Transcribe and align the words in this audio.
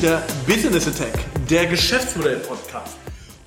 Wieder 0.00 0.22
Business 0.46 0.88
Attack, 0.88 1.12
der 1.50 1.66
Geschäftsmodell-Podcast. 1.66 2.96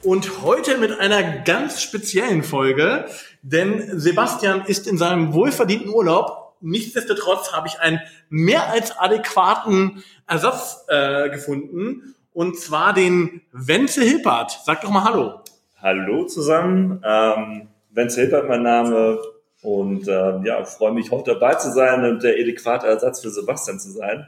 Und 0.03 0.43
heute 0.43 0.77
mit 0.77 0.99
einer 0.99 1.39
ganz 1.39 1.81
speziellen 1.81 2.43
Folge, 2.43 3.05
denn 3.41 3.99
Sebastian 3.99 4.63
ist 4.67 4.85
in 4.85 4.99
seinem 4.99 5.34
wohlverdienten 5.34 5.89
Urlaub. 5.89 6.53
Nichtsdestotrotz 6.61 7.53
habe 7.53 7.70
ich 7.70 7.79
einen 7.79 8.02
mehr 8.29 8.70
als 8.70 8.95
adäquaten 8.95 10.03
Ersatz 10.27 10.85
äh, 10.89 11.31
gefunden, 11.31 12.13
und 12.34 12.59
zwar 12.59 12.93
den 12.93 13.41
Wenzel 13.51 14.04
Hilpert. 14.04 14.59
Sag 14.63 14.81
doch 14.81 14.91
mal 14.91 15.05
Hallo. 15.05 15.41
Hallo 15.81 16.26
zusammen, 16.26 17.01
ähm, 17.04 17.67
Wenzel 17.90 18.26
Hilpert 18.26 18.48
mein 18.48 18.62
Name 18.62 19.20
und 19.63 20.07
ähm, 20.07 20.45
ja, 20.45 20.63
freue 20.65 20.91
mich 20.91 21.09
heute 21.09 21.31
dabei 21.34 21.55
zu 21.55 21.71
sein 21.71 22.05
und 22.05 22.21
der 22.21 22.34
adäquate 22.34 22.85
Ersatz 22.85 23.21
für 23.21 23.31
Sebastian 23.31 23.79
zu 23.79 23.90
sein 23.90 24.27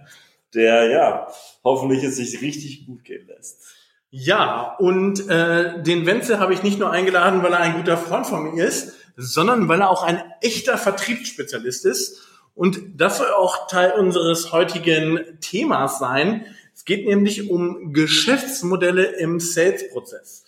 der 0.54 0.90
ja 0.90 1.27
hoffentlich 1.63 2.04
es 2.04 2.17
sich 2.17 2.41
richtig 2.41 2.85
gut 2.85 3.04
gehen 3.04 3.27
lässt. 3.27 3.63
Ja, 4.09 4.76
und 4.80 5.27
äh, 5.30 5.84
den 5.84 6.05
Wenzel 6.05 6.40
habe 6.40 6.54
ich 6.54 6.63
nicht 6.63 6.80
nur 6.80 6.90
eingeladen, 6.90 7.44
weil 7.44 7.52
er 7.52 7.59
ein 7.59 7.76
guter 7.76 7.98
Freund 7.98 8.26
von 8.26 8.44
mir 8.44 8.66
ist, 8.66 8.94
sondern 9.18 9.68
weil 9.68 9.81
er 9.81 9.90
auch 9.90 10.04
ein 10.04 10.23
echter 10.41 10.77
Vertriebsspezialist 10.77 11.85
ist. 11.85 12.21
Und 12.54 12.80
das 12.95 13.18
soll 13.18 13.31
auch 13.31 13.68
Teil 13.68 13.91
unseres 13.91 14.54
heutigen 14.54 15.20
Themas 15.41 15.99
sein. 15.99 16.46
Es 16.74 16.85
geht 16.85 17.05
nämlich 17.05 17.49
um 17.49 17.91
Geschäftsmodelle 17.91 19.04
im 19.04 19.41
Sales-Prozess. 19.41 20.45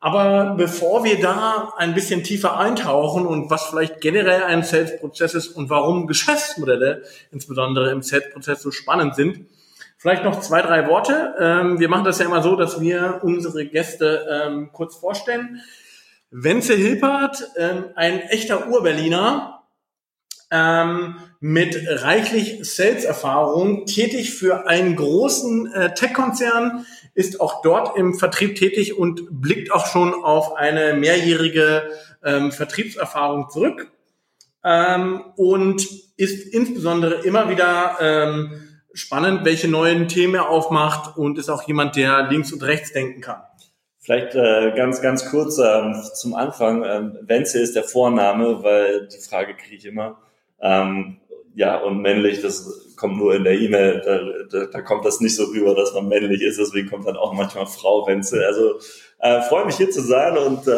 Aber 0.00 0.54
bevor 0.56 1.04
wir 1.04 1.20
da 1.20 1.74
ein 1.76 1.94
bisschen 1.94 2.24
tiefer 2.24 2.58
eintauchen 2.58 3.26
und 3.26 3.50
was 3.50 3.66
vielleicht 3.66 4.00
generell 4.00 4.42
ein 4.42 4.62
Sales-Prozess 4.62 5.34
ist 5.34 5.48
und 5.48 5.68
warum 5.68 6.06
Geschäftsmodelle 6.06 7.02
insbesondere 7.30 7.90
im 7.90 8.00
Sales-Prozess 8.00 8.62
so 8.62 8.70
spannend 8.70 9.14
sind, 9.14 9.46
vielleicht 9.98 10.24
noch 10.24 10.40
zwei, 10.40 10.62
drei 10.62 10.88
Worte. 10.88 11.34
Ähm, 11.38 11.78
wir 11.78 11.90
machen 11.90 12.04
das 12.04 12.18
ja 12.18 12.24
immer 12.24 12.42
so, 12.42 12.56
dass 12.56 12.80
wir 12.80 13.20
unsere 13.22 13.66
Gäste 13.66 14.26
ähm, 14.46 14.70
kurz 14.72 14.96
vorstellen. 14.96 15.60
Wenzel 16.30 16.78
Hilpert, 16.78 17.50
ähm, 17.58 17.86
ein 17.94 18.20
echter 18.20 18.68
Urberliner, 18.68 19.56
mit 21.38 21.76
reichlich 21.86 22.58
Sales-Erfahrung, 22.62 23.86
tätig 23.86 24.34
für 24.34 24.66
einen 24.66 24.96
großen 24.96 25.72
äh, 25.72 25.94
Tech-Konzern, 25.94 26.84
ist 27.14 27.40
auch 27.40 27.62
dort 27.62 27.96
im 27.96 28.14
Vertrieb 28.14 28.56
tätig 28.56 28.98
und 28.98 29.26
blickt 29.30 29.72
auch 29.72 29.86
schon 29.86 30.14
auf 30.14 30.56
eine 30.56 30.94
mehrjährige 30.94 31.90
ähm, 32.24 32.52
Vertriebserfahrung 32.52 33.50
zurück 33.50 33.90
ähm, 34.64 35.24
und 35.36 35.86
ist 36.16 36.52
insbesondere 36.52 37.22
immer 37.24 37.48
wieder 37.48 37.96
ähm, 38.00 38.68
spannend, 38.92 39.44
welche 39.44 39.68
neuen 39.68 40.08
Themen 40.08 40.34
er 40.34 40.48
aufmacht 40.48 41.16
und 41.16 41.38
ist 41.38 41.48
auch 41.48 41.62
jemand, 41.62 41.96
der 41.96 42.28
links 42.28 42.52
und 42.52 42.62
rechts 42.62 42.92
denken 42.92 43.20
kann. 43.20 43.42
Vielleicht 43.98 44.34
äh, 44.34 44.72
ganz, 44.74 45.02
ganz 45.02 45.30
kurz 45.30 45.58
ähm, 45.58 45.94
zum 46.14 46.34
Anfang. 46.34 46.84
Ähm, 46.84 47.18
Wenzel 47.22 47.62
ist 47.62 47.76
der 47.76 47.84
Vorname, 47.84 48.62
weil 48.62 49.08
die 49.08 49.18
Frage 49.18 49.54
kriege 49.54 49.76
ich 49.76 49.84
immer. 49.84 50.18
Ähm, 50.60 51.18
ja, 51.54 51.76
und 51.76 52.00
männlich, 52.00 52.40
das 52.40 52.89
kommt 53.00 53.16
nur 53.16 53.34
in 53.34 53.44
der 53.44 53.58
E-Mail, 53.58 54.02
da, 54.04 54.58
da, 54.58 54.66
da 54.66 54.82
kommt 54.82 55.06
das 55.06 55.20
nicht 55.20 55.34
so 55.34 55.44
rüber, 55.44 55.74
dass 55.74 55.94
man 55.94 56.06
männlich 56.06 56.42
ist, 56.42 56.58
deswegen 56.58 56.90
kommt 56.90 57.06
dann 57.06 57.16
auch 57.16 57.32
manchmal 57.32 57.66
Frau 57.66 58.06
Wenzel. 58.06 58.44
Also 58.44 58.78
äh, 59.18 59.40
freue 59.42 59.64
mich 59.64 59.76
hier 59.76 59.90
zu 59.90 60.02
sein 60.02 60.36
und 60.36 60.68
äh, 60.68 60.70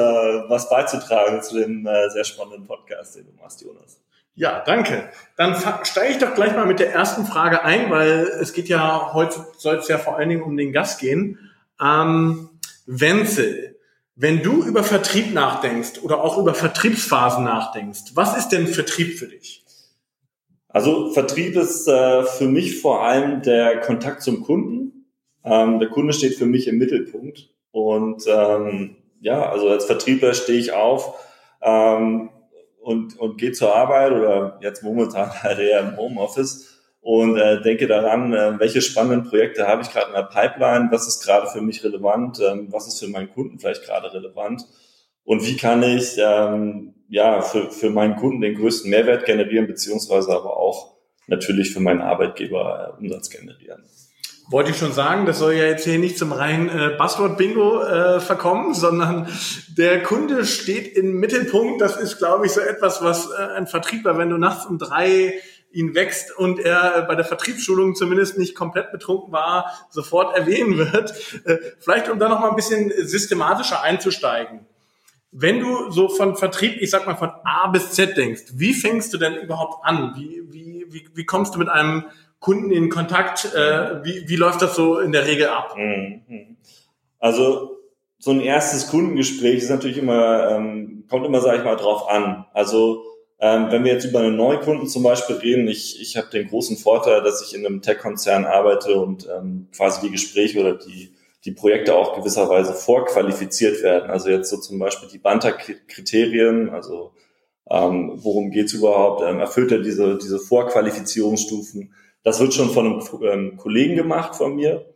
was 0.48 0.70
beizutragen 0.70 1.42
zu 1.42 1.58
dem 1.58 1.86
äh, 1.86 2.08
sehr 2.10 2.24
spannenden 2.24 2.66
Podcast, 2.66 3.16
den 3.16 3.26
du 3.26 3.32
machst, 3.42 3.60
Jonas. 3.60 4.00
Ja, 4.34 4.62
danke. 4.64 5.10
Dann 5.36 5.56
steige 5.82 6.12
ich 6.12 6.18
doch 6.18 6.34
gleich 6.34 6.54
mal 6.54 6.64
mit 6.64 6.80
der 6.80 6.92
ersten 6.92 7.26
Frage 7.26 7.64
ein, 7.64 7.90
weil 7.90 8.26
es 8.40 8.52
geht 8.52 8.68
ja 8.68 9.12
heute 9.12 9.44
soll 9.58 9.76
es 9.76 9.88
ja 9.88 9.98
vor 9.98 10.16
allen 10.16 10.30
Dingen 10.30 10.42
um 10.42 10.56
den 10.56 10.72
Gast 10.72 11.00
gehen. 11.00 11.50
Ähm, 11.80 12.48
Wenzel, 12.86 13.76
wenn 14.14 14.42
du 14.42 14.62
über 14.62 14.84
Vertrieb 14.84 15.34
nachdenkst 15.34 16.00
oder 16.02 16.22
auch 16.22 16.38
über 16.38 16.54
Vertriebsphasen 16.54 17.44
nachdenkst, 17.44 18.12
was 18.14 18.36
ist 18.36 18.48
denn 18.48 18.66
Vertrieb 18.68 19.18
für 19.18 19.26
dich? 19.26 19.61
Also 20.72 21.10
Vertrieb 21.12 21.56
ist 21.56 21.86
äh, 21.86 22.24
für 22.24 22.46
mich 22.46 22.80
vor 22.80 23.04
allem 23.04 23.42
der 23.42 23.80
Kontakt 23.80 24.22
zum 24.22 24.42
Kunden. 24.42 25.06
Ähm, 25.44 25.78
der 25.78 25.88
Kunde 25.88 26.12
steht 26.12 26.34
für 26.34 26.46
mich 26.46 26.66
im 26.66 26.78
Mittelpunkt. 26.78 27.50
Und 27.72 28.24
ähm, 28.26 28.96
ja, 29.20 29.50
also 29.50 29.68
als 29.68 29.84
Vertriebler 29.84 30.34
stehe 30.34 30.58
ich 30.58 30.72
auf 30.72 31.14
ähm, 31.62 32.30
und, 32.80 33.18
und 33.18 33.38
gehe 33.38 33.52
zur 33.52 33.74
Arbeit 33.74 34.12
oder 34.12 34.58
jetzt 34.62 34.82
momentan 34.82 35.30
halt 35.42 35.58
eher 35.58 35.80
im 35.80 35.96
Homeoffice 35.96 36.80
und 37.00 37.36
äh, 37.36 37.60
denke 37.62 37.86
daran, 37.86 38.32
äh, 38.32 38.58
welche 38.58 38.80
spannenden 38.80 39.28
Projekte 39.28 39.66
habe 39.66 39.82
ich 39.82 39.90
gerade 39.90 40.08
in 40.08 40.14
der 40.14 40.22
Pipeline, 40.22 40.88
was 40.90 41.08
ist 41.08 41.24
gerade 41.24 41.48
für 41.48 41.60
mich 41.60 41.82
relevant, 41.82 42.40
ähm, 42.40 42.68
was 42.70 42.86
ist 42.86 43.00
für 43.00 43.08
meinen 43.08 43.30
Kunden 43.30 43.58
vielleicht 43.58 43.84
gerade 43.84 44.12
relevant 44.12 44.66
und 45.24 45.46
wie 45.46 45.56
kann 45.56 45.82
ich 45.82 46.16
ähm, 46.18 46.94
ja, 47.12 47.42
für, 47.42 47.70
für 47.70 47.90
meinen 47.90 48.16
Kunden 48.16 48.40
den 48.40 48.56
größten 48.56 48.90
Mehrwert 48.90 49.26
generieren, 49.26 49.66
beziehungsweise 49.66 50.32
aber 50.32 50.56
auch 50.56 50.94
natürlich 51.26 51.74
für 51.74 51.80
meinen 51.80 52.00
Arbeitgeber 52.00 52.96
äh, 52.96 53.00
Umsatz 53.02 53.28
generieren. 53.28 53.84
Wollte 54.48 54.70
ich 54.70 54.78
schon 54.78 54.92
sagen, 54.92 55.26
das 55.26 55.38
soll 55.38 55.52
ja 55.52 55.64
jetzt 55.64 55.84
hier 55.84 55.98
nicht 55.98 56.16
zum 56.16 56.32
reinen 56.32 56.70
äh, 56.70 56.96
Buzzword-Bingo 56.96 57.82
äh, 57.82 58.20
verkommen, 58.20 58.72
sondern 58.74 59.28
der 59.76 60.02
Kunde 60.02 60.46
steht 60.46 60.96
im 60.96 61.20
Mittelpunkt. 61.20 61.82
Das 61.82 61.98
ist, 61.98 62.16
glaube 62.16 62.46
ich, 62.46 62.52
so 62.52 62.62
etwas, 62.62 63.02
was 63.02 63.30
äh, 63.30 63.56
ein 63.56 63.66
Vertriebler, 63.66 64.16
wenn 64.16 64.30
du 64.30 64.38
nachts 64.38 64.64
um 64.64 64.78
drei 64.78 65.34
ihn 65.70 65.94
wächst 65.94 66.34
und 66.34 66.60
er 66.60 67.02
bei 67.02 67.14
der 67.14 67.26
Vertriebsschulung 67.26 67.94
zumindest 67.94 68.38
nicht 68.38 68.54
komplett 68.54 68.90
betrunken 68.90 69.32
war, 69.32 69.70
sofort 69.90 70.34
erwähnen 70.34 70.78
wird. 70.78 71.12
Äh, 71.44 71.58
vielleicht 71.78 72.08
um 72.08 72.18
da 72.18 72.30
noch 72.30 72.40
mal 72.40 72.48
ein 72.48 72.56
bisschen 72.56 72.90
systematischer 73.06 73.82
einzusteigen. 73.82 74.66
Wenn 75.32 75.60
du 75.60 75.90
so 75.90 76.08
von 76.08 76.36
Vertrieb, 76.36 76.76
ich 76.80 76.90
sag 76.90 77.06
mal 77.06 77.16
von 77.16 77.30
A 77.42 77.68
bis 77.68 77.92
Z 77.92 78.16
denkst, 78.16 78.42
wie 78.54 78.74
fängst 78.74 79.14
du 79.14 79.18
denn 79.18 79.36
überhaupt 79.36 79.84
an? 79.84 80.12
Wie, 80.14 80.42
wie, 80.50 80.86
wie, 80.90 81.08
wie 81.14 81.24
kommst 81.24 81.54
du 81.54 81.58
mit 81.58 81.68
einem 81.68 82.04
Kunden 82.38 82.70
in 82.70 82.90
Kontakt? 82.90 83.46
Äh, 83.54 84.04
wie, 84.04 84.28
wie 84.28 84.36
läuft 84.36 84.60
das 84.60 84.76
so 84.76 84.98
in 84.98 85.10
der 85.10 85.26
Regel 85.26 85.48
ab? 85.48 85.74
Mhm. 85.76 86.56
Also 87.18 87.78
so 88.18 88.30
ein 88.30 88.40
erstes 88.40 88.88
Kundengespräch 88.88 89.58
ist 89.58 89.70
natürlich 89.70 89.96
immer, 89.96 90.50
ähm, 90.50 91.04
kommt 91.08 91.24
immer, 91.24 91.40
sage 91.40 91.58
ich 91.58 91.64
mal, 91.64 91.76
drauf 91.76 92.10
an. 92.10 92.44
Also 92.52 93.02
ähm, 93.40 93.68
wenn 93.70 93.84
wir 93.84 93.92
jetzt 93.92 94.04
über 94.04 94.20
einen 94.20 94.36
Neukunden 94.36 94.86
zum 94.86 95.02
Beispiel 95.02 95.36
reden, 95.36 95.66
ich, 95.66 96.00
ich 96.00 96.16
habe 96.16 96.28
den 96.28 96.46
großen 96.46 96.76
Vorteil, 96.76 97.22
dass 97.22 97.42
ich 97.42 97.54
in 97.58 97.66
einem 97.66 97.80
Tech-Konzern 97.80 98.44
arbeite 98.44 99.00
und 99.00 99.26
ähm, 99.34 99.66
quasi 99.74 100.02
die 100.02 100.12
Gespräche 100.12 100.60
oder 100.60 100.74
die 100.74 101.11
die 101.44 101.52
Projekte 101.52 101.94
auch 101.94 102.16
gewisserweise 102.16 102.72
vorqualifiziert 102.72 103.82
werden. 103.82 104.10
Also 104.10 104.30
jetzt 104.30 104.50
so 104.50 104.58
zum 104.58 104.78
Beispiel 104.78 105.08
die 105.08 105.18
Banter-Kriterien, 105.18 106.70
also 106.70 107.12
ähm, 107.68 108.12
worum 108.16 108.50
geht's 108.50 108.72
überhaupt, 108.72 109.22
ähm, 109.22 109.40
erfüllt 109.40 109.72
er 109.72 109.80
diese, 109.80 110.18
diese 110.18 110.38
Vorqualifizierungsstufen. 110.38 111.94
Das 112.22 112.38
wird 112.38 112.54
schon 112.54 112.70
von 112.70 112.86
einem 112.86 113.02
ähm, 113.22 113.56
Kollegen 113.56 113.96
gemacht 113.96 114.36
von 114.36 114.54
mir, 114.54 114.86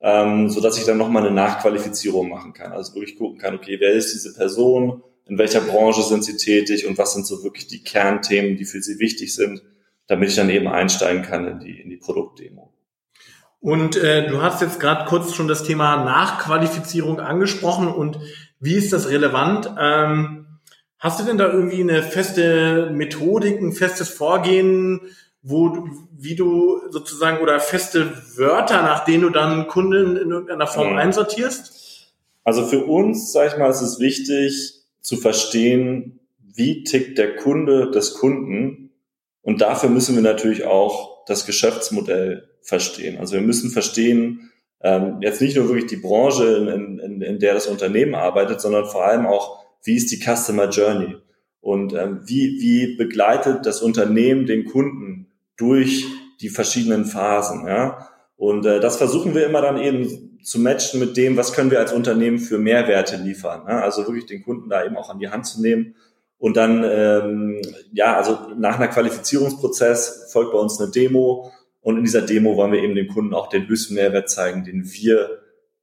ähm, 0.00 0.48
so 0.48 0.60
dass 0.60 0.78
ich 0.78 0.84
dann 0.84 0.98
nochmal 0.98 1.24
eine 1.24 1.34
Nachqualifizierung 1.34 2.28
machen 2.28 2.52
kann. 2.52 2.72
Also 2.72 2.94
wirklich 2.94 3.16
gucken 3.16 3.38
kann, 3.38 3.54
okay, 3.54 3.76
wer 3.78 3.92
ist 3.92 4.12
diese 4.12 4.34
Person, 4.34 5.02
in 5.26 5.38
welcher 5.38 5.60
Branche 5.60 6.02
sind 6.02 6.24
sie 6.24 6.36
tätig 6.36 6.86
und 6.86 6.98
was 6.98 7.14
sind 7.14 7.26
so 7.26 7.44
wirklich 7.44 7.68
die 7.68 7.82
Kernthemen, 7.82 8.56
die 8.56 8.64
für 8.64 8.82
sie 8.82 8.98
wichtig 8.98 9.34
sind, 9.34 9.62
damit 10.06 10.30
ich 10.30 10.36
dann 10.36 10.50
eben 10.50 10.66
einsteigen 10.66 11.22
kann 11.22 11.46
in 11.46 11.60
die, 11.60 11.80
in 11.80 11.88
die 11.88 11.96
Produktdemo. 11.96 12.73
Und 13.64 13.96
äh, 13.96 14.28
du 14.28 14.42
hast 14.42 14.60
jetzt 14.60 14.78
gerade 14.78 15.06
kurz 15.06 15.34
schon 15.34 15.48
das 15.48 15.62
Thema 15.62 16.04
Nachqualifizierung 16.04 17.18
angesprochen 17.18 17.88
und 17.88 18.18
wie 18.60 18.74
ist 18.74 18.92
das 18.92 19.08
relevant? 19.08 19.70
Ähm, 19.80 20.58
hast 20.98 21.18
du 21.18 21.24
denn 21.24 21.38
da 21.38 21.50
irgendwie 21.50 21.80
eine 21.80 22.02
feste 22.02 22.90
Methodik, 22.92 23.62
ein 23.62 23.72
festes 23.72 24.10
Vorgehen, 24.10 25.00
wo 25.40 25.70
du, 25.70 25.88
wie 26.14 26.36
du 26.36 26.78
sozusagen 26.90 27.42
oder 27.42 27.58
feste 27.58 28.12
Wörter, 28.36 28.82
nach 28.82 29.06
denen 29.06 29.22
du 29.22 29.30
dann 29.30 29.66
Kunden 29.66 30.18
in 30.18 30.30
irgendeiner 30.30 30.66
Form 30.66 30.90
mhm. 30.90 30.98
einsortierst? 30.98 32.12
Also 32.44 32.66
für 32.66 32.84
uns, 32.84 33.32
sag 33.32 33.50
ich 33.50 33.58
mal, 33.58 33.70
ist 33.70 33.80
es 33.80 33.98
wichtig 33.98 34.82
zu 35.00 35.16
verstehen, 35.16 36.20
wie 36.38 36.84
tickt 36.84 37.16
der 37.16 37.36
Kunde 37.36 37.90
des 37.90 38.12
Kunden 38.12 38.90
und 39.40 39.62
dafür 39.62 39.88
müssen 39.88 40.16
wir 40.16 40.22
natürlich 40.22 40.66
auch 40.66 41.24
das 41.24 41.46
Geschäftsmodell 41.46 42.50
verstehen. 42.64 43.18
Also 43.18 43.34
wir 43.34 43.42
müssen 43.42 43.70
verstehen, 43.70 44.50
ähm, 44.80 45.18
jetzt 45.20 45.40
nicht 45.40 45.56
nur 45.56 45.68
wirklich 45.68 45.86
die 45.86 45.96
Branche, 45.96 46.44
in, 46.56 46.98
in, 46.98 47.22
in 47.22 47.38
der 47.38 47.54
das 47.54 47.66
Unternehmen 47.66 48.14
arbeitet, 48.14 48.60
sondern 48.60 48.86
vor 48.86 49.04
allem 49.04 49.26
auch, 49.26 49.64
wie 49.84 49.96
ist 49.96 50.10
die 50.10 50.20
Customer 50.20 50.68
Journey 50.68 51.16
und 51.60 51.94
ähm, 51.94 52.22
wie, 52.24 52.58
wie 52.60 52.96
begleitet 52.96 53.66
das 53.66 53.82
Unternehmen 53.82 54.46
den 54.46 54.64
Kunden 54.64 55.28
durch 55.56 56.04
die 56.40 56.48
verschiedenen 56.48 57.04
Phasen. 57.04 57.66
Ja? 57.66 58.08
Und 58.36 58.66
äh, 58.66 58.80
das 58.80 58.96
versuchen 58.96 59.34
wir 59.34 59.46
immer 59.46 59.62
dann 59.62 59.78
eben 59.78 60.40
zu 60.42 60.60
matchen 60.60 61.00
mit 61.00 61.16
dem, 61.16 61.36
was 61.36 61.52
können 61.52 61.70
wir 61.70 61.78
als 61.78 61.92
Unternehmen 61.92 62.38
für 62.38 62.58
Mehrwerte 62.58 63.16
liefern. 63.16 63.64
Ne? 63.64 63.82
Also 63.82 64.06
wirklich 64.06 64.26
den 64.26 64.42
Kunden 64.42 64.68
da 64.68 64.84
eben 64.84 64.96
auch 64.96 65.10
an 65.10 65.18
die 65.18 65.28
Hand 65.28 65.46
zu 65.46 65.62
nehmen. 65.62 65.94
Und 66.38 66.56
dann, 66.56 66.84
ähm, 66.84 67.62
ja, 67.92 68.16
also 68.16 68.38
nach 68.56 68.76
einer 68.76 68.88
Qualifizierungsprozess 68.88 70.28
folgt 70.30 70.52
bei 70.52 70.58
uns 70.58 70.78
eine 70.78 70.90
Demo, 70.90 71.50
Und 71.84 71.98
in 71.98 72.04
dieser 72.04 72.22
Demo 72.22 72.56
wollen 72.56 72.72
wir 72.72 72.82
eben 72.82 72.94
dem 72.94 73.08
Kunden 73.08 73.34
auch 73.34 73.50
den 73.50 73.68
höchsten 73.68 73.94
Mehrwert 73.94 74.30
zeigen, 74.30 74.64
den 74.64 74.90
wir 74.90 75.42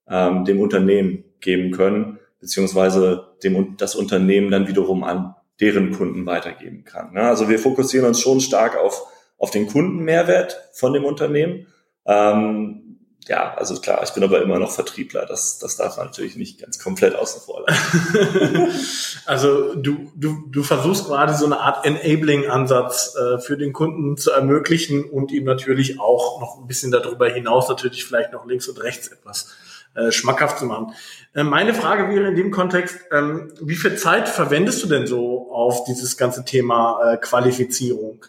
ähm, 0.10 0.46
dem 0.46 0.60
Unternehmen 0.60 1.24
geben 1.42 1.70
können, 1.70 2.18
beziehungsweise 2.40 3.28
dem, 3.44 3.78
das 3.78 3.94
Unternehmen 3.94 4.50
dann 4.50 4.68
wiederum 4.68 5.04
an 5.04 5.36
deren 5.60 5.92
Kunden 5.92 6.26
weitergeben 6.26 6.86
kann. 6.86 7.14
Ne? 7.14 7.22
Also 7.22 7.50
wir 7.50 7.60
fokussieren 7.60 8.08
uns 8.08 8.20
schon 8.20 8.42
stark 8.42 8.76
auf, 8.78 9.04
auf 9.38 9.52
den 9.52 9.68
Kundenmehrwert 9.68 10.60
von 10.74 10.94
dem 10.94 11.06
Unternehmen. 11.06 11.68
Ähm, 12.08 12.91
ja, 13.28 13.54
also 13.54 13.80
klar, 13.80 14.02
ich 14.04 14.12
bin 14.12 14.24
aber 14.24 14.42
immer 14.42 14.58
noch 14.58 14.72
Vertriebler. 14.72 15.26
Das, 15.26 15.60
das 15.60 15.76
darf 15.78 15.98
natürlich 15.98 16.36
nicht 16.36 16.60
ganz 16.60 16.80
komplett 16.80 17.16
außen 17.16 17.42
vor 17.42 17.66
lassen. 17.68 18.68
also 19.26 19.76
du, 19.76 20.12
du, 20.16 20.44
du 20.48 20.64
versuchst 20.64 21.06
gerade 21.06 21.34
so 21.36 21.46
eine 21.46 21.60
Art 21.60 21.86
Enabling-Ansatz 21.86 23.16
äh, 23.16 23.40
für 23.40 23.58
den 23.58 23.74
Kunden 23.74 24.18
zu 24.18 24.32
ermöglichen 24.32 25.04
und 25.04 25.32
ihm 25.32 25.44
natürlich 25.44 26.00
auch 26.00 26.42
noch 26.42 26.60
ein 26.60 26.68
bisschen 26.68 26.92
darüber 26.92 27.30
hinaus 27.30 27.70
natürlich 27.70 28.06
vielleicht 28.06 28.34
noch 28.34 28.46
links 28.48 28.68
und 28.68 28.82
rechts 28.82 29.10
etwas 29.10 29.52
äh, 29.94 30.12
schmackhaft 30.12 30.58
zu 30.58 30.66
machen. 30.66 30.94
Äh, 31.36 31.44
meine 31.44 31.76
Frage 31.76 32.10
wäre 32.10 32.30
in 32.30 32.36
dem 32.36 32.50
Kontext, 32.50 32.98
ähm, 33.12 33.54
wie 33.62 33.76
viel 33.76 33.98
Zeit 33.98 34.30
verwendest 34.30 34.82
du 34.84 34.88
denn 34.88 35.06
so 35.06 35.52
auf 35.52 35.84
dieses 35.84 36.18
ganze 36.18 36.44
Thema 36.44 37.14
äh, 37.14 37.18
Qualifizierung? 37.18 38.26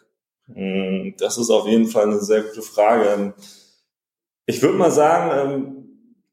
Hm, 0.53 1.15
das 1.19 1.39
ist 1.39 1.51
auf 1.51 1.67
jeden 1.67 1.87
Fall 1.87 2.05
eine 2.05 2.21
sehr 2.21 2.43
gute 2.43 2.63
Frage. 2.63 3.33
Ich 4.47 4.63
würde 4.63 4.77
mal 4.77 4.91
sagen, 4.91 5.53
ähm, 5.53 5.83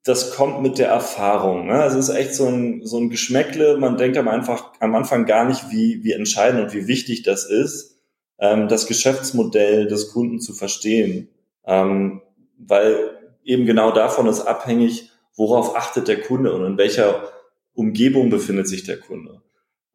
das 0.04 0.36
kommt 0.36 0.62
mit 0.62 0.80
der 0.80 0.90
Erfahrung. 0.90 1.68
Ne? 1.68 1.84
Es 1.84 1.94
ist 1.94 2.10
echt 2.10 2.34
so 2.34 2.48
ein, 2.48 2.86
so 2.86 2.98
ein 2.98 3.10
Geschmäckle. 3.10 3.78
Man 3.78 3.98
denkt 3.98 4.18
am, 4.18 4.28
einfach, 4.28 4.74
am 4.80 4.96
Anfang 4.96 5.26
gar 5.26 5.46
nicht, 5.46 5.70
wie, 5.70 6.04
wie 6.04 6.14
entscheidend 6.14 6.64
und 6.64 6.74
wie 6.74 6.88
wichtig 6.88 7.24
das 7.24 7.46
ist, 7.46 7.98
ähm, 8.40 8.68
das 8.68 8.88
Geschäftsmodell 8.88 9.88
des 9.88 10.12
Kunden 10.12 10.40
zu 10.40 10.54
verstehen. 10.54 11.30
Ähm, 11.66 12.22
weil 12.58 13.12
eben 13.44 13.66
genau 13.66 13.92
davon 13.92 14.28
ist 14.28 14.42
abhängig, 14.42 15.12
worauf 15.36 15.76
achtet 15.76 16.08
der 16.08 16.22
Kunde 16.22 16.54
und 16.54 16.66
in 16.66 16.78
welcher 16.78 17.30
Umgebung 17.74 18.30
befindet 18.30 18.68
sich 18.68 18.84
der 18.84 19.00
Kunde. 19.00 19.42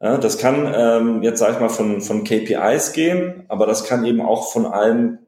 Das 0.01 0.39
kann 0.39 1.23
jetzt, 1.23 1.39
sage 1.39 1.55
ich 1.55 1.61
mal, 1.61 1.69
von, 1.69 2.01
von 2.01 2.25
KPIs 2.25 2.93
gehen, 2.93 3.45
aber 3.49 3.67
das 3.67 3.85
kann 3.85 4.05
eben 4.05 4.21
auch 4.21 4.53
von 4.53 4.67
allem, 4.67 5.19